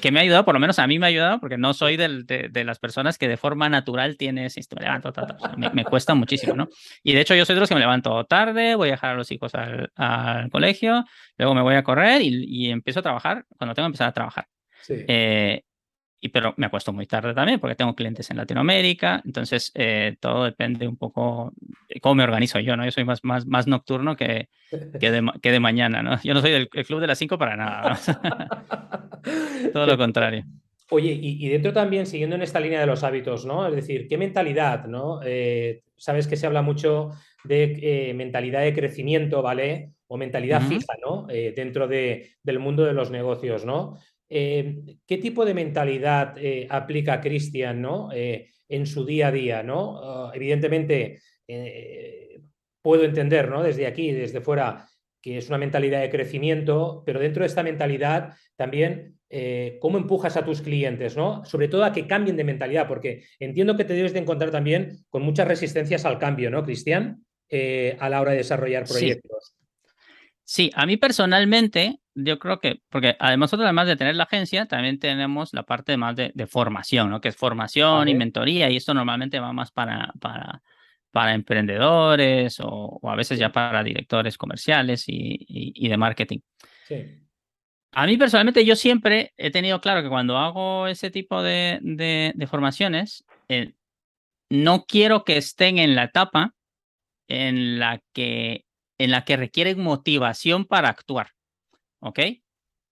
que, 0.00 0.10
me 0.10 0.18
ha 0.18 0.22
ayudado, 0.22 0.44
por 0.44 0.54
lo 0.54 0.60
menos 0.60 0.78
a 0.78 0.86
mí 0.86 0.98
me 0.98 1.06
ha 1.06 1.08
ayudado, 1.08 1.40
porque 1.40 1.56
no 1.56 1.72
soy 1.72 1.96
de, 1.96 2.24
de, 2.50 2.64
las 2.64 2.78
personas 2.78 3.16
que 3.16 3.28
de 3.28 3.36
forma 3.36 3.68
natural 3.68 4.16
tienes, 4.16 4.56
me 4.74 4.82
levanto, 4.82 5.12
me, 5.56 5.84
cuesta 5.84 6.14
muchísimo, 6.14 6.54
¿no? 6.54 6.68
Y 7.02 7.12
de 7.14 7.20
hecho 7.20 7.34
yo 7.34 7.44
soy 7.44 7.54
de 7.54 7.60
los 7.60 7.68
que 7.68 7.74
me 7.74 7.80
levanto 7.80 8.24
tarde, 8.24 8.74
voy 8.74 8.88
a 8.88 8.92
dejar 8.92 9.10
a 9.10 9.14
los 9.14 9.30
hijos 9.30 9.54
al, 9.54 9.90
al 9.94 10.50
colegio, 10.50 11.04
luego 11.36 11.54
me 11.54 11.62
voy 11.62 11.74
a 11.74 11.84
correr 11.84 12.22
y, 12.22 12.44
y, 12.48 12.70
empiezo 12.70 13.00
a 13.00 13.02
trabajar 13.02 13.44
cuando 13.56 13.74
tengo 13.74 13.86
que 13.86 13.90
empezar 13.90 14.08
a 14.08 14.12
trabajar. 14.12 14.46
Sí. 14.82 14.94
Eh, 15.06 15.62
y, 16.20 16.28
pero 16.30 16.54
me 16.56 16.66
acuesto 16.66 16.92
muy 16.92 17.06
tarde 17.06 17.32
también 17.34 17.60
porque 17.60 17.76
tengo 17.76 17.94
clientes 17.94 18.30
en 18.30 18.38
Latinoamérica, 18.38 19.22
entonces 19.24 19.70
eh, 19.74 20.16
todo 20.20 20.44
depende 20.44 20.88
un 20.88 20.96
poco 20.96 21.52
de 21.88 22.00
cómo 22.00 22.16
me 22.16 22.24
organizo 22.24 22.58
yo, 22.58 22.76
¿no? 22.76 22.84
Yo 22.84 22.90
soy 22.90 23.04
más, 23.04 23.22
más, 23.22 23.46
más 23.46 23.66
nocturno 23.66 24.16
que, 24.16 24.48
que, 24.98 25.10
de, 25.10 25.30
que 25.40 25.52
de 25.52 25.60
mañana, 25.60 26.02
¿no? 26.02 26.20
Yo 26.22 26.34
no 26.34 26.40
soy 26.40 26.50
del 26.50 26.68
club 26.68 27.00
de 27.00 27.06
las 27.06 27.18
5 27.18 27.38
para 27.38 27.56
nada, 27.56 27.98
todo 29.72 29.86
lo 29.86 29.96
contrario. 29.96 30.44
Oye, 30.90 31.12
y, 31.20 31.48
dentro 31.48 31.72
también, 31.72 32.06
siguiendo 32.06 32.34
en 32.34 32.42
esta 32.42 32.60
línea 32.60 32.80
de 32.80 32.86
los 32.86 33.04
hábitos, 33.04 33.44
¿no? 33.44 33.68
Es 33.68 33.74
decir, 33.74 34.08
¿qué 34.08 34.16
mentalidad, 34.16 34.86
¿no? 34.86 35.20
Eh, 35.22 35.82
sabes 35.96 36.26
que 36.26 36.36
se 36.36 36.46
habla 36.46 36.62
mucho 36.62 37.10
de 37.44 37.78
eh, 37.82 38.14
mentalidad 38.14 38.62
de 38.62 38.74
crecimiento, 38.74 39.42
¿vale? 39.42 39.92
O 40.06 40.16
mentalidad 40.16 40.62
fija, 40.62 40.94
¿no? 41.04 41.26
dentro 41.26 41.86
de, 41.86 42.30
del 42.42 42.58
mundo 42.58 42.86
de 42.86 42.94
los 42.94 43.10
negocios, 43.10 43.66
¿no? 43.66 43.98
Eh, 44.30 44.96
¿qué 45.06 45.18
tipo 45.18 45.44
de 45.44 45.54
mentalidad 45.54 46.36
eh, 46.36 46.66
aplica 46.68 47.20
Cristian 47.20 47.80
¿no? 47.80 48.10
Eh, 48.12 48.50
en 48.68 48.86
su 48.86 49.04
día 49.04 49.28
a 49.28 49.32
día? 49.32 49.62
¿no? 49.62 50.00
Ah, 50.02 50.32
evidentemente, 50.34 51.20
puedo 52.82 53.04
entender 53.04 53.48
¿no? 53.48 53.62
desde 53.62 53.86
aquí, 53.86 54.12
desde 54.12 54.40
fuera, 54.40 54.86
que 55.20 55.38
es 55.38 55.48
una 55.48 55.58
mentalidad 55.58 56.00
de 56.00 56.10
crecimiento, 56.10 57.02
pero 57.06 57.20
dentro 57.20 57.42
de 57.42 57.46
esta 57.46 57.62
mentalidad 57.62 58.34
también 58.56 59.14
cómo 59.80 59.98
empujas 59.98 60.36
a 60.36 60.44
tus 60.44 60.62
clientes, 60.62 61.14
¿no? 61.14 61.44
Sobre 61.44 61.68
todo 61.68 61.84
a 61.84 61.92
que 61.92 62.06
cambien 62.06 62.36
de 62.36 62.44
mentalidad, 62.44 62.88
porque 62.88 63.24
entiendo 63.38 63.76
que 63.76 63.84
te 63.84 63.92
debes 63.92 64.14
de 64.14 64.20
encontrar 64.20 64.50
también 64.50 65.04
con 65.10 65.22
muchas 65.22 65.46
resistencias 65.48 66.06
al 66.06 66.18
cambio, 66.18 66.50
¿no, 66.50 66.62
Cristian? 66.64 67.24
a 67.98 68.08
la 68.10 68.20
hora 68.20 68.32
de 68.32 68.38
desarrollar 68.38 68.84
proyectos. 68.84 69.54
Sí, 69.54 69.57
a 70.74 70.86
mí 70.86 70.96
personalmente, 70.96 72.00
yo 72.14 72.38
creo 72.38 72.58
que, 72.58 72.80
porque 72.88 73.16
además 73.18 73.48
nosotros 73.48 73.66
además 73.66 73.86
de 73.86 73.96
tener 73.96 74.16
la 74.16 74.24
agencia, 74.24 74.66
también 74.66 74.98
tenemos 74.98 75.52
la 75.52 75.64
parte 75.64 75.96
más 75.96 76.16
de, 76.16 76.46
formación, 76.46 77.10
¿no? 77.10 77.20
Que 77.20 77.28
es 77.28 77.36
formación 77.36 78.08
y 78.08 78.14
mentoría, 78.14 78.70
y 78.70 78.76
esto 78.76 78.94
normalmente 78.94 79.40
va 79.40 79.52
más 79.52 79.70
para, 79.70 80.12
para, 80.20 80.62
para 81.10 81.34
emprendedores 81.34 82.60
o, 82.60 82.98
a 83.02 83.14
veces 83.14 83.38
ya 83.38 83.52
para 83.52 83.82
directores 83.84 84.38
comerciales 84.38 85.04
y, 85.06 85.88
de 85.88 85.96
marketing. 85.96 86.38
Sí. 86.86 87.04
A 87.92 88.06
mí 88.06 88.16
personalmente 88.16 88.64
yo 88.64 88.76
siempre 88.76 89.32
he 89.36 89.50
tenido 89.50 89.80
claro 89.80 90.02
que 90.02 90.08
cuando 90.08 90.38
hago 90.38 90.86
ese 90.86 91.10
tipo 91.10 91.42
de, 91.42 91.78
de, 91.82 92.46
formaciones, 92.46 93.24
eh, 93.48 93.74
no 94.50 94.86
quiero 94.86 95.24
que 95.24 95.36
estén 95.36 95.78
en 95.78 95.94
la 95.94 96.04
etapa 96.04 96.54
en 97.28 97.78
la 97.78 98.00
que 98.14 98.64
en 98.98 99.10
la 99.10 99.24
que 99.24 99.36
requieren 99.36 99.80
motivación 99.80 100.64
para 100.64 100.88
actuar. 100.88 101.30
¿Ok? 102.00 102.20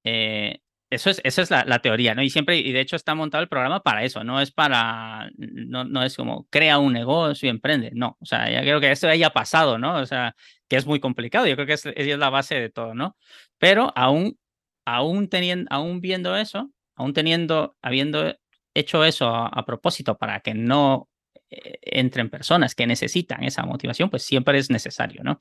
Eh, 0.05 0.61
eso 0.89 1.11
es, 1.11 1.21
esa 1.25 1.43
es 1.43 1.51
la, 1.51 1.79
teoría, 1.81 2.15
¿no? 2.15 2.23
Y 2.23 2.31
siempre, 2.31 2.59
y 2.59 2.73
de 2.73 2.81
hecho 2.81 2.95
está 2.95 3.15
montado 3.17 3.43
el 3.43 3.49
programa 3.49 3.83
para 3.83 4.05
eso, 4.05 4.23
no 4.23 4.41
es 4.41 4.53
para, 4.53 5.29
no, 5.37 5.85
no 5.85 6.03
es 6.05 6.17
como 6.17 6.47
crea 6.49 6.79
un 6.79 6.93
negocio 6.93 7.47
y 7.47 7.51
emprende, 7.51 7.91
no, 7.93 8.17
o 8.21 8.25
sea, 8.25 8.49
ya 8.51 8.61
creo 8.61 8.81
que 8.81 8.93
esto 8.93 9.09
haya 9.09 9.31
pasado, 9.31 9.79
¿no? 9.79 9.97
O 9.97 10.07
sea, 10.07 10.37
que 10.69 10.77
es 10.77 10.87
muy 10.87 11.01
complicado, 11.01 11.47
yo 11.47 11.57
creo 11.57 11.67
que 11.67 11.73
es, 11.73 11.87
es 11.87 12.19
la 12.19 12.31
base 12.31 12.55
de 12.55 12.71
todo, 12.71 12.95
¿no? 12.95 13.17
Pero 13.59 13.93
aún, 13.97 14.39
aún 14.85 15.29
teniendo, 15.29 15.67
aún 15.73 16.01
viendo 16.01 16.37
eso, 16.37 16.71
aún 16.95 17.13
teniendo, 17.13 17.77
habiendo 17.83 18.37
hecho 18.73 19.05
eso 19.05 19.29
a 19.29 19.65
propósito 19.67 20.17
para 20.17 20.41
que 20.41 20.55
no 20.55 21.09
eh, 21.51 21.79
entren 21.83 22.31
personas 22.31 22.75
que 22.75 22.87
necesitan 22.87 23.43
esa 23.43 23.65
motivación, 23.65 24.11
pues 24.11 24.23
siempre 24.23 24.59
es 24.59 24.71
necesario, 24.71 25.25
¿no? 25.25 25.41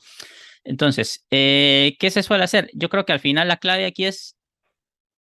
Entonces, 0.65 1.25
eh, 1.31 1.95
¿qué 1.99 2.11
se 2.11 2.23
suele 2.23 2.43
hacer? 2.43 2.69
Yo 2.73 2.89
creo 2.89 3.05
que 3.05 3.13
al 3.13 3.19
final 3.19 3.47
la 3.47 3.57
clave 3.57 3.85
aquí 3.85 4.05
es, 4.05 4.35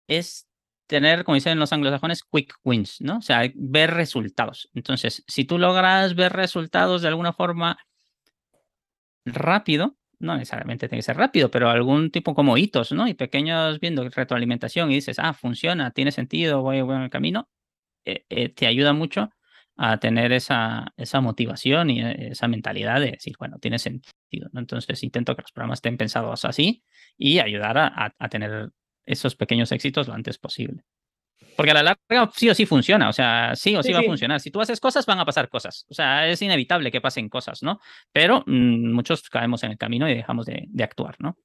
es 0.08 0.48
tener, 0.86 1.24
como 1.24 1.36
dicen 1.36 1.58
los 1.58 1.72
anglosajones, 1.72 2.22
quick 2.24 2.54
wins, 2.64 3.00
¿no? 3.00 3.18
O 3.18 3.22
sea, 3.22 3.42
ver 3.54 3.92
resultados. 3.92 4.70
Entonces, 4.74 5.24
si 5.28 5.44
tú 5.44 5.58
logras 5.58 6.14
ver 6.14 6.32
resultados 6.32 7.02
de 7.02 7.08
alguna 7.08 7.32
forma 7.32 7.78
rápido, 9.26 9.96
no 10.18 10.34
necesariamente 10.36 10.88
tiene 10.88 11.00
que 11.00 11.06
ser 11.06 11.16
rápido, 11.16 11.50
pero 11.50 11.68
algún 11.70 12.10
tipo 12.10 12.34
como 12.34 12.56
hitos, 12.56 12.92
¿no? 12.92 13.08
Y 13.08 13.14
pequeños 13.14 13.80
viendo 13.80 14.08
retroalimentación 14.08 14.90
y 14.90 14.96
dices, 14.96 15.18
ah, 15.18 15.34
funciona, 15.34 15.90
tiene 15.90 16.12
sentido, 16.12 16.62
voy 16.62 16.78
en 16.78 16.90
el 17.02 17.10
camino, 17.10 17.48
eh, 18.04 18.24
eh, 18.30 18.48
te 18.50 18.66
ayuda 18.66 18.92
mucho 18.92 19.30
a 19.76 19.98
tener 19.98 20.32
esa, 20.32 20.92
esa 20.96 21.20
motivación 21.20 21.90
y 21.90 22.02
eh, 22.02 22.28
esa 22.30 22.48
mentalidad 22.48 23.00
de 23.00 23.12
decir, 23.12 23.34
bueno, 23.38 23.58
tiene 23.58 23.78
sentido. 23.78 24.48
¿no? 24.52 24.60
Entonces 24.60 25.02
intento 25.02 25.34
que 25.34 25.42
los 25.42 25.52
programas 25.52 25.78
estén 25.78 25.96
pensados 25.96 26.44
así 26.44 26.84
y 27.18 27.38
ayudar 27.38 27.78
a, 27.78 28.14
a, 28.18 28.28
tener 28.28 28.70
esos 29.06 29.36
pequeños 29.36 29.72
éxitos 29.72 30.08
lo 30.08 30.14
antes 30.14 30.38
posible. 30.38 30.84
Porque 31.56 31.70
a 31.70 31.74
la 31.74 31.82
larga 31.82 32.30
sí 32.34 32.48
o 32.48 32.54
sí 32.54 32.66
funciona, 32.66 33.08
o 33.08 33.12
sea, 33.12 33.54
sí 33.54 33.76
o 33.76 33.82
sí, 33.82 33.92
va 33.92 34.00
a 34.00 34.04
funcionar. 34.04 34.40
Si 34.40 34.50
tú 34.50 34.60
haces 34.60 34.80
cosas, 34.80 35.06
van 35.06 35.20
a 35.20 35.24
pasar 35.24 35.48
cosas. 35.48 35.86
O 35.88 35.94
sea, 35.94 36.26
es 36.28 36.42
inevitable 36.42 36.90
que 36.90 37.00
pasen 37.00 37.28
cosas, 37.28 37.62
¿no? 37.62 37.80
Pero 38.12 38.42
mm, 38.46 38.92
muchos 38.92 39.28
caemos 39.28 39.62
en 39.62 39.72
el 39.72 39.78
camino 39.78 40.08
y 40.08 40.14
dejamos 40.14 40.46
de, 40.46 40.64
de 40.66 40.84
actuar, 40.84 41.14
¿no? 41.20 41.36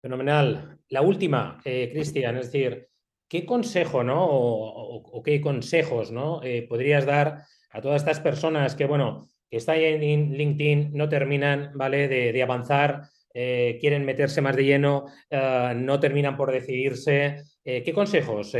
Fenomenal. 0.00 0.78
La 0.88 1.02
última, 1.02 1.60
eh, 1.64 1.90
Cristian, 1.92 2.36
es 2.36 2.52
decir, 2.52 2.88
¿qué 3.28 3.44
consejo 3.44 4.02
¿no? 4.04 4.26
o, 4.28 5.22
qué 5.22 5.40
consejos 5.40 6.12
¿no? 6.12 6.42
Eh, 6.42 6.66
podrías 6.68 7.06
dar 7.06 7.42
a 7.70 7.80
todas 7.80 8.02
estas 8.02 8.20
personas 8.20 8.74
que, 8.74 8.86
bueno, 8.86 9.28
que 9.50 9.58
están 9.58 9.78
en 9.78 10.32
LinkedIn, 10.32 10.92
no 10.94 11.08
terminan 11.08 11.72
¿vale? 11.74 12.08
de, 12.08 12.42
avanzar, 12.42 13.02
eh, 13.34 13.78
quieren 13.80 14.04
meterse 14.04 14.40
más 14.40 14.56
de 14.56 14.64
lleno, 14.64 15.06
eh, 15.30 15.72
no 15.76 16.00
terminan 16.00 16.36
por 16.36 16.52
decidirse? 16.52 17.42
¿Qué 17.64 17.92
consejos 17.92 18.54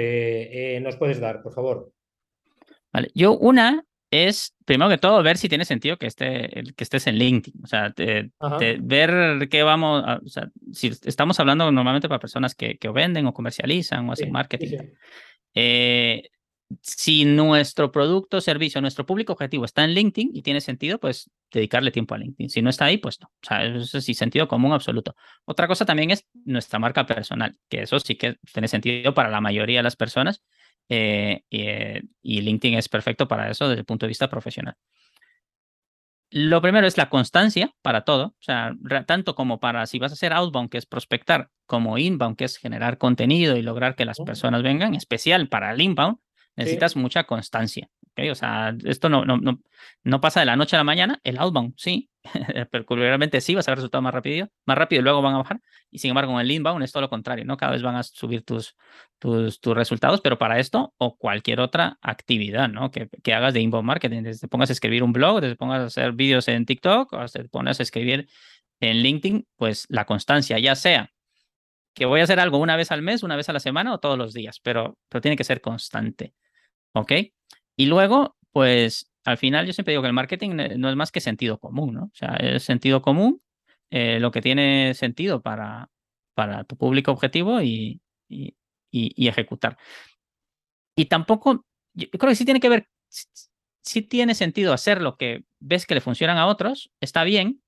nos 0.82 0.96
puedes 0.96 1.20
dar, 1.20 1.40
por 1.40 1.54
favor? 1.54 1.92
Vale, 2.92 3.08
yo 3.14 3.38
una 3.38 3.84
es, 4.10 4.54
primero 4.64 4.90
que 4.90 4.98
todo, 4.98 5.22
ver 5.22 5.36
si 5.36 5.48
tiene 5.48 5.64
sentido 5.64 5.96
que, 5.96 6.06
esté, 6.06 6.50
que 6.76 6.84
estés 6.84 7.06
en 7.06 7.16
LinkedIn. 7.16 7.62
O 7.64 7.66
sea, 7.66 7.92
ver 8.80 9.48
qué 9.48 9.62
vamos, 9.62 10.04
o 10.24 10.28
sea, 10.28 10.50
si 10.72 10.92
estamos 11.04 11.40
hablando 11.40 11.70
normalmente 11.72 12.08
para 12.08 12.20
personas 12.20 12.54
que, 12.54 12.78
que 12.78 12.88
venden 12.90 13.26
o 13.26 13.34
comercializan 13.34 14.08
o 14.08 14.12
hacen 14.12 14.30
marketing. 14.30 14.78
Eh, 15.54 16.30
si 16.80 17.24
nuestro 17.24 17.92
producto 17.92 18.40
servicio, 18.40 18.80
nuestro 18.80 19.06
público 19.06 19.32
objetivo 19.32 19.64
está 19.64 19.84
en 19.84 19.94
LinkedIn 19.94 20.30
y 20.34 20.42
tiene 20.42 20.60
sentido, 20.60 20.98
pues 20.98 21.30
dedicarle 21.52 21.90
tiempo 21.90 22.14
a 22.14 22.18
LinkedIn. 22.18 22.50
Si 22.50 22.62
no 22.62 22.70
está 22.70 22.86
ahí, 22.86 22.98
pues 22.98 23.20
no. 23.20 23.28
O 23.28 23.46
sea, 23.46 23.64
eso 23.64 24.00
sí, 24.00 24.14
sentido 24.14 24.48
común 24.48 24.72
absoluto. 24.72 25.14
Otra 25.44 25.68
cosa 25.68 25.84
también 25.84 26.10
es 26.10 26.26
nuestra 26.44 26.78
marca 26.78 27.06
personal, 27.06 27.56
que 27.68 27.82
eso 27.82 27.98
sí 28.00 28.16
que 28.16 28.36
tiene 28.52 28.68
sentido 28.68 29.14
para 29.14 29.30
la 29.30 29.40
mayoría 29.40 29.78
de 29.78 29.84
las 29.84 29.96
personas 29.96 30.42
y, 30.88 31.42
y 32.22 32.40
LinkedIn 32.40 32.78
es 32.78 32.88
perfecto 32.88 33.26
para 33.28 33.50
eso 33.50 33.68
desde 33.68 33.80
el 33.80 33.86
punto 33.86 34.06
de 34.06 34.08
vista 34.08 34.28
profesional. 34.28 34.76
Lo 36.30 36.60
primero 36.60 36.86
es 36.86 36.96
la 36.96 37.08
constancia 37.08 37.72
para 37.82 38.02
todo, 38.02 38.26
o 38.26 38.42
sea, 38.42 38.74
tanto 39.06 39.36
como 39.36 39.60
para 39.60 39.86
si 39.86 39.98
vas 39.98 40.10
a 40.10 40.14
hacer 40.14 40.32
outbound, 40.32 40.70
que 40.70 40.78
es 40.78 40.86
prospectar, 40.86 41.50
como 41.66 41.98
inbound, 41.98 42.36
que 42.36 42.44
es 42.44 42.56
generar 42.56 42.98
contenido 42.98 43.56
y 43.56 43.62
lograr 43.62 43.94
que 43.94 44.04
las 44.04 44.18
personas 44.18 44.62
vengan, 44.62 44.94
especial 44.94 45.48
para 45.48 45.72
el 45.72 45.80
inbound, 45.80 46.18
necesitas 46.56 46.96
mucha 46.96 47.24
constancia. 47.24 47.88
O 48.30 48.34
sea, 48.34 48.74
esto 48.84 49.08
no, 49.08 49.24
no, 49.24 49.36
no, 49.36 49.60
no 50.04 50.20
pasa 50.20 50.40
de 50.40 50.46
la 50.46 50.56
noche 50.56 50.76
a 50.76 50.80
la 50.80 50.84
mañana, 50.84 51.20
el 51.22 51.38
outbound 51.38 51.74
sí, 51.76 52.10
peculiarmente 52.70 53.40
sí, 53.40 53.54
vas 53.54 53.68
a 53.68 53.72
ver 53.72 53.78
resultados 53.78 54.02
más 54.02 54.14
rápido, 54.14 54.48
más 54.64 54.78
rápido 54.78 55.00
y 55.00 55.02
luego 55.04 55.22
van 55.22 55.34
a 55.34 55.38
bajar. 55.38 55.60
Y 55.90 55.98
sin 55.98 56.10
embargo, 56.10 56.32
con 56.32 56.40
el 56.40 56.50
inbound 56.50 56.82
es 56.82 56.92
todo 56.92 57.02
lo 57.02 57.10
contrario, 57.10 57.44
¿no? 57.44 57.56
Cada 57.56 57.72
vez 57.72 57.82
van 57.82 57.96
a 57.96 58.02
subir 58.02 58.42
tus, 58.42 58.76
tus, 59.18 59.60
tus 59.60 59.74
resultados, 59.74 60.20
pero 60.20 60.38
para 60.38 60.58
esto 60.58 60.94
o 60.98 61.16
cualquier 61.16 61.60
otra 61.60 61.98
actividad, 62.00 62.68
¿no? 62.68 62.90
Que, 62.90 63.08
que 63.22 63.34
hagas 63.34 63.54
de 63.54 63.60
inbound 63.60 63.86
marketing, 63.86 64.22
desde 64.22 64.40
te 64.40 64.48
pongas 64.48 64.70
a 64.70 64.72
escribir 64.72 65.02
un 65.02 65.12
blog, 65.12 65.40
desde 65.40 65.54
te 65.54 65.58
pongas 65.58 65.82
a 65.82 65.86
hacer 65.86 66.12
vídeos 66.12 66.48
en 66.48 66.66
TikTok, 66.66 67.12
o 67.12 67.26
te 67.26 67.48
pongas 67.48 67.80
a 67.80 67.82
escribir 67.82 68.28
en 68.80 68.98
LinkedIn, 69.02 69.46
pues 69.56 69.86
la 69.88 70.04
constancia, 70.04 70.58
ya 70.58 70.74
sea 70.74 71.10
que 71.96 72.04
voy 72.04 72.20
a 72.20 72.24
hacer 72.24 72.38
algo 72.40 72.58
una 72.58 72.76
vez 72.76 72.92
al 72.92 73.00
mes, 73.00 73.22
una 73.22 73.36
vez 73.36 73.48
a 73.48 73.54
la 73.54 73.60
semana 73.60 73.94
o 73.94 73.98
todos 73.98 74.18
los 74.18 74.34
días, 74.34 74.60
pero, 74.60 74.98
pero 75.08 75.22
tiene 75.22 75.36
que 75.36 75.44
ser 75.44 75.62
constante. 75.62 76.34
¿Ok? 76.92 77.12
Y 77.76 77.86
luego, 77.86 78.36
pues 78.52 79.10
al 79.24 79.38
final 79.38 79.66
yo 79.66 79.72
siempre 79.72 79.92
digo 79.92 80.02
que 80.02 80.08
el 80.08 80.14
marketing 80.14 80.56
no 80.78 80.88
es 80.88 80.96
más 80.96 81.12
que 81.12 81.20
sentido 81.20 81.58
común, 81.58 81.94
¿no? 81.94 82.04
O 82.04 82.14
sea, 82.14 82.36
es 82.36 82.62
sentido 82.62 83.02
común 83.02 83.42
eh, 83.90 84.18
lo 84.20 84.30
que 84.30 84.40
tiene 84.40 84.94
sentido 84.94 85.42
para, 85.42 85.90
para 86.34 86.64
tu 86.64 86.76
público 86.76 87.12
objetivo 87.12 87.60
y, 87.62 88.00
y, 88.28 89.28
ejecutar. 89.28 89.76
Y 90.96 91.06
tampoco, 91.06 91.64
yo 91.94 92.08
creo 92.10 92.30
que 92.30 92.36
sí 92.36 92.44
tiene 92.44 92.60
que 92.60 92.68
ver, 92.68 92.88
sí 93.82 94.02
tiene 94.02 94.34
sentido 94.34 94.72
hacer 94.72 95.02
lo 95.02 95.16
que 95.16 95.44
ves 95.60 95.86
que 95.86 95.94
le 95.94 96.00
funcionan 96.00 96.38
a 96.38 96.46
otros, 96.46 96.90
está 97.00 97.24
bien, 97.24 97.62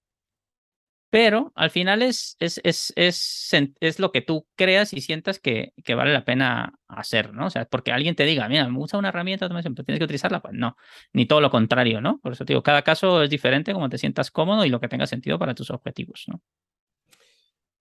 pero 1.10 1.52
al 1.54 1.70
final 1.70 2.02
es, 2.02 2.36
es, 2.38 2.60
es, 2.64 2.92
es, 2.96 3.50
es 3.80 3.98
lo 3.98 4.12
que 4.12 4.20
tú 4.20 4.46
creas 4.56 4.92
y 4.92 5.00
sientas 5.00 5.38
que, 5.38 5.72
que, 5.84 5.94
vale 5.94 6.12
la 6.12 6.24
pena 6.24 6.78
hacer, 6.86 7.32
¿no? 7.32 7.46
O 7.46 7.50
sea, 7.50 7.64
porque 7.64 7.92
alguien 7.92 8.14
te 8.14 8.24
diga, 8.24 8.48
mira, 8.48 8.68
me 8.68 8.78
usa 8.78 8.98
una 8.98 9.08
herramienta, 9.08 9.48
pero 9.48 9.62
tienes 9.62 9.98
que 9.98 10.04
utilizarla, 10.04 10.40
pues 10.40 10.54
no, 10.54 10.76
ni 11.12 11.26
todo 11.26 11.40
lo 11.40 11.50
contrario, 11.50 12.00
¿no? 12.00 12.18
Por 12.20 12.32
eso 12.32 12.44
te 12.44 12.52
digo, 12.52 12.62
cada 12.62 12.82
caso 12.82 13.22
es 13.22 13.30
diferente, 13.30 13.72
como 13.72 13.88
te 13.88 13.96
sientas 13.96 14.30
cómodo 14.30 14.64
y 14.64 14.68
lo 14.68 14.80
que 14.80 14.88
tenga 14.88 15.06
sentido 15.06 15.38
para 15.38 15.54
tus 15.54 15.70
objetivos, 15.70 16.24
¿no? 16.28 16.42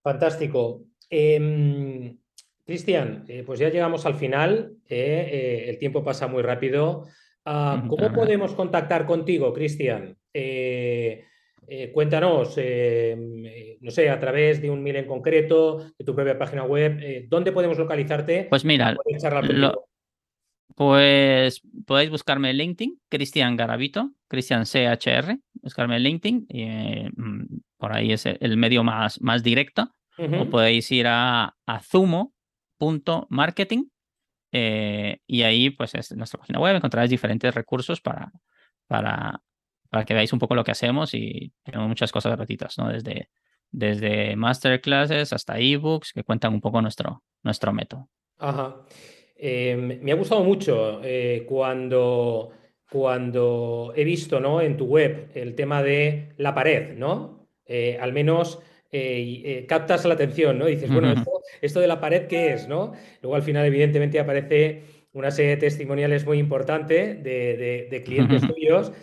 Fantástico. 0.02 0.84
Em, 1.10 2.18
Cristian, 2.66 3.26
eh, 3.28 3.44
pues 3.46 3.60
ya 3.60 3.70
llegamos 3.70 4.06
al 4.06 4.16
final, 4.16 4.78
eh, 4.88 5.30
eh, 5.32 5.70
el 5.70 5.80
tiempo 5.80 6.04
pasa 6.04 6.28
muy 6.28 6.44
rápido. 6.44 7.08
Ah, 7.44 7.84
¿Cómo 7.90 8.12
podemos 8.13 8.54
contactar 8.54 9.06
contigo, 9.06 9.54
Cristian? 9.54 10.18
Eh, 10.34 11.26
cuéntanos, 11.94 12.54
eh, 12.58 13.78
no 13.82 13.92
sé, 13.92 14.10
a 14.10 14.20
través 14.20 14.62
de 14.62 14.70
un 14.70 14.82
mail 14.82 14.98
en 14.98 15.06
concreto, 15.06 15.80
de 15.98 16.06
tu 16.06 16.16
propia 16.16 16.38
página 16.38 16.64
web, 16.64 17.00
eh, 17.02 17.26
¿dónde 17.28 17.52
podemos 17.52 17.78
localizarte? 17.78 18.48
Pues 18.50 18.64
mira, 18.64 18.96
pues 20.76 21.62
podéis 21.86 22.10
buscarme 22.10 22.52
en 22.52 22.58
LinkedIn, 22.58 23.02
Cristian 23.10 23.58
Garavito, 23.58 24.12
Cristian 24.28 24.66
CHR, 24.66 25.40
buscarme 25.62 25.98
en 25.98 26.04
LinkedIn, 26.04 26.48
mm, 27.16 27.46
por 27.78 27.94
ahí 27.94 28.14
es 28.14 28.26
el 28.26 28.58
medio 28.58 28.84
más, 28.84 29.22
más 29.22 29.44
directo, 29.44 29.92
o 30.18 30.50
podéis 30.50 30.90
ir 30.92 31.08
a, 31.08 31.56
a 31.66 31.80
zumo.marketing 31.82 33.86
y 34.52 35.42
ahí 35.42 35.70
pues 35.72 35.96
es 35.96 36.16
nuestra 36.16 36.40
página 36.40 36.60
web, 36.60 36.76
encontraréis 36.76 37.12
diferentes 37.12 37.54
recursos 37.54 38.00
para, 38.00 38.32
para, 38.88 39.42
para 39.89 40.06
que 40.06 40.13
veáis 40.13 40.34
un 40.34 40.39
poco 40.39 40.56
lo 40.56 40.63
que 40.63 40.71
hacemos 40.71 41.13
y 41.13 41.54
tenemos 41.63 41.88
muchas 41.88 42.12
cosas 42.12 42.36
gratuitas, 42.36 42.78
¿no? 42.78 42.89
Desde, 42.89 43.30
desde 43.71 44.36
masterclasses 44.36 45.34
hasta 45.34 45.60
ebooks 45.60 46.13
que 46.13 46.23
cuentan 46.23 46.54
un 46.54 46.62
poco 46.62 46.82
nuestro, 46.82 47.23
nuestro 47.43 47.73
método. 47.73 48.10
Ajá. 48.38 48.76
Em, 49.36 50.00
me 50.02 50.12
ha 50.12 50.15
gustado 50.15 50.43
mucho 50.43 51.02
eh, 51.04 51.45
cuando, 51.47 52.52
cuando 52.89 53.93
he 53.95 54.04
visto 54.04 54.39
¿no? 54.39 54.62
en 54.62 54.78
tu 54.78 54.86
web 54.86 55.30
el 55.36 55.54
tema 55.56 55.84
de 55.84 56.34
la 56.38 56.54
pared, 56.56 56.97
¿no? 56.97 57.47
Eh, 57.65 57.97
al 58.00 58.13
menos 58.13 58.60
eh, 58.91 59.65
captas 59.67 60.06
la 60.06 60.13
atención, 60.13 60.58
¿no? 60.58 60.65
dices, 60.65 60.91
bueno, 60.91 61.13
esto, 61.62 61.80
de 61.82 61.88
la 61.88 62.00
pared, 62.00 62.28
¿qué 62.28 62.54
es? 62.54 62.67
¿no? 62.67 62.93
Luego 63.21 63.36
al 63.36 63.43
final, 63.43 63.65
evidentemente, 63.65 64.19
aparece 64.19 64.84
una 65.12 65.30
serie 65.30 65.52
de 65.52 65.58
testimoniales 65.58 66.26
muy 66.26 66.39
importante 66.39 67.15
de, 67.15 67.88
de 67.91 68.04
clientes 68.04 68.41
tuyos 68.47 68.93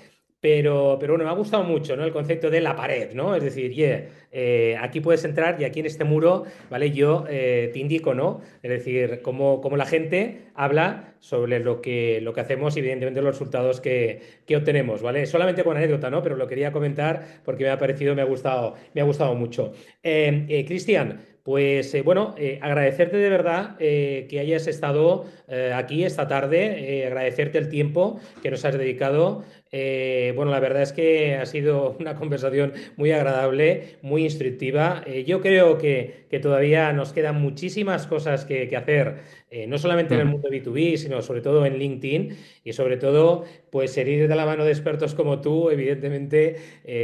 pero, 0.45 0.99
pero 1.01 1.15
bueno, 1.15 1.25
me 1.25 1.31
ha 1.31 1.33
gustado 1.33 1.65
mucho 1.65 1.97
¿no? 1.97 2.05
el 2.05 2.13
concepto 2.13 2.51
de 2.51 2.61
la 2.61 2.77
pared, 2.77 3.15
¿no? 3.15 3.35
Es 3.35 3.43
decir, 3.43 3.73
yeah, 3.73 4.11
eh, 4.31 4.77
aquí 4.79 5.01
puedes 5.01 5.25
entrar 5.25 5.59
y 5.59 5.65
aquí 5.65 5.81
en 5.81 5.87
este 5.87 6.05
muro, 6.05 6.45
¿vale? 6.69 6.91
Yo 6.91 7.25
eh, 7.31 7.71
te 7.73 7.79
indico, 7.79 8.13
¿no? 8.13 8.43
Es 8.63 8.71
decir, 8.71 9.21
cómo, 9.23 9.63
cómo, 9.63 9.79
la 9.79 9.87
gente 9.87 10.49
habla 10.55 11.15
sobre 11.21 11.61
lo 11.61 11.81
que, 11.81 12.21
lo 12.21 12.35
que 12.35 12.43
hacemos 12.43 12.77
y 12.77 12.81
evidentemente 12.81 13.23
los 13.23 13.37
resultados 13.37 13.81
que, 13.81 14.21
que, 14.45 14.57
obtenemos, 14.59 15.01
¿vale? 15.01 15.25
Solamente 15.25 15.65
con 15.65 15.79
anécdota, 15.79 16.11
¿no? 16.11 16.23
Pero 16.23 16.37
lo 16.37 16.47
quería 16.47 16.73
comentar 16.73 17.25
porque 17.43 17.65
me 17.65 17.71
ha 17.71 17.79
parecido, 17.79 18.15
me 18.15 18.21
ha 18.21 18.27
gustado, 18.27 18.75
me 18.93 19.01
ha 19.01 19.05
gustado 19.05 19.35
mucho. 19.35 19.73
Eh, 20.03 20.65
Cristian, 20.69 21.21
pues 21.43 21.95
bueno, 22.05 22.35
agradecerte 22.61 23.19
de 23.19 23.29
verdad 23.29 23.77
que 23.77 24.39
hayas 24.41 24.67
estado 24.67 25.27
aquí 25.75 26.03
esta 26.03 26.27
tarde, 26.27 27.05
agradecerte 27.07 27.59
el 27.59 27.69
tiempo 27.69 28.19
que 28.43 28.51
nos 28.51 28.65
has 28.65 28.79
dedicado. 28.79 29.45
Eh, 29.77 30.33
bueno, 30.37 30.53
la 30.53 30.61
verdad 30.61 30.83
es 30.83 30.93
que 30.93 31.35
ha 31.35 31.47
sido 31.47 31.97
una 32.01 32.15
conversación 32.15 32.73
muy 32.97 33.11
agradable, 33.11 33.97
muy 34.03 34.23
instructiva. 34.23 35.03
Eh, 35.05 35.25
yo 35.25 35.41
creo 35.41 35.79
que, 35.79 36.23
todavía 36.43 36.93
nos 36.93 37.13
quedan 37.13 37.41
muchísimas 37.41 38.09
cosas 38.09 38.45
que, 38.45 38.77
hacer, 38.77 39.19
eh, 39.51 39.69
no 39.69 39.79
solamente 39.79 40.15
en 40.15 40.21
el 40.21 40.27
mundo 40.27 40.49
B2B, 40.49 40.97
sino 40.97 41.23
sobre 41.23 41.43
todo 41.43 41.65
en 41.65 41.79
LinkedIn 41.79 42.37
y 42.65 42.73
sobre 42.73 42.97
todo, 42.97 43.45
pues 43.71 43.93
seguir 43.93 44.27
de 44.27 44.35
la 44.35 44.45
mano 44.45 44.65
de 44.65 44.73
expertos 44.73 45.15
como 45.15 45.41
tú, 45.41 45.71
evidentemente 45.71 46.57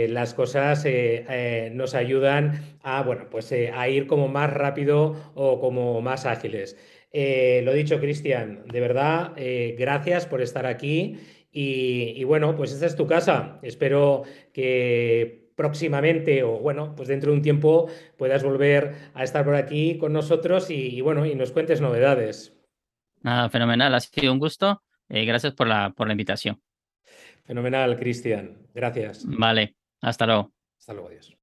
las 0.09 0.35
cosas 0.35 0.85
nos 1.73 1.95
ayudan 1.95 2.61
a, 2.83 3.05
bueno, 3.05 3.29
pues 3.31 3.53
a 3.53 3.89
ir 3.89 4.09
como 4.09 4.27
más 4.27 4.53
rápido 4.53 5.15
o 5.37 5.61
como 5.61 6.01
más 6.01 6.27
ágiles. 6.27 6.77
lo 7.13 7.73
dicho, 7.73 8.01
Cristian, 8.01 8.65
de 8.67 8.81
verdad, 8.81 9.33
gracias 9.79 10.27
por 10.27 10.43
estar 10.43 10.67
aquí. 10.67 11.19
Y, 11.53 12.23
bueno, 12.25 12.57
pues 12.57 12.73
esta 12.73 12.87
es 12.87 12.97
tu 12.97 13.07
casa. 13.07 13.59
Espero 13.63 14.23
que 14.53 15.51
próximamente 15.57 16.43
o 16.43 16.59
bueno, 16.59 16.95
pues 16.97 17.09
dentro 17.09 17.33
de 17.33 17.37
un 17.37 17.43
tiempo 17.43 17.91
puedas 18.17 18.43
volver 18.43 18.95
a 19.15 19.25
estar 19.25 19.45
por 19.45 19.55
aquí 19.55 19.99
con 19.99 20.13
nosotros 20.13 20.71
y, 20.71 21.01
bueno, 21.01 21.27
y 21.27 21.35
nos 21.35 21.53
cuentes 21.53 21.81
novedades. 21.81 22.57
Nada, 23.23 23.51
fenomenal, 23.51 23.95
ha 23.95 24.01
sido 24.01 24.33
un 24.33 24.39
gusto. 24.39 24.83
Eh, 25.09 25.25
gracias 25.25 25.53
por 25.55 25.67
la, 25.67 25.91
por 25.91 26.07
la 26.07 26.15
invitación. 26.15 26.63
Fenomenal, 27.45 27.97
Cristian. 27.99 28.57
Gracias. 28.73 29.25
Vale, 29.27 29.75
hasta 30.01 30.27
luego. 30.27 30.53
Hasta 30.79 30.95
luego, 30.95 31.09
adiós. 31.09 31.40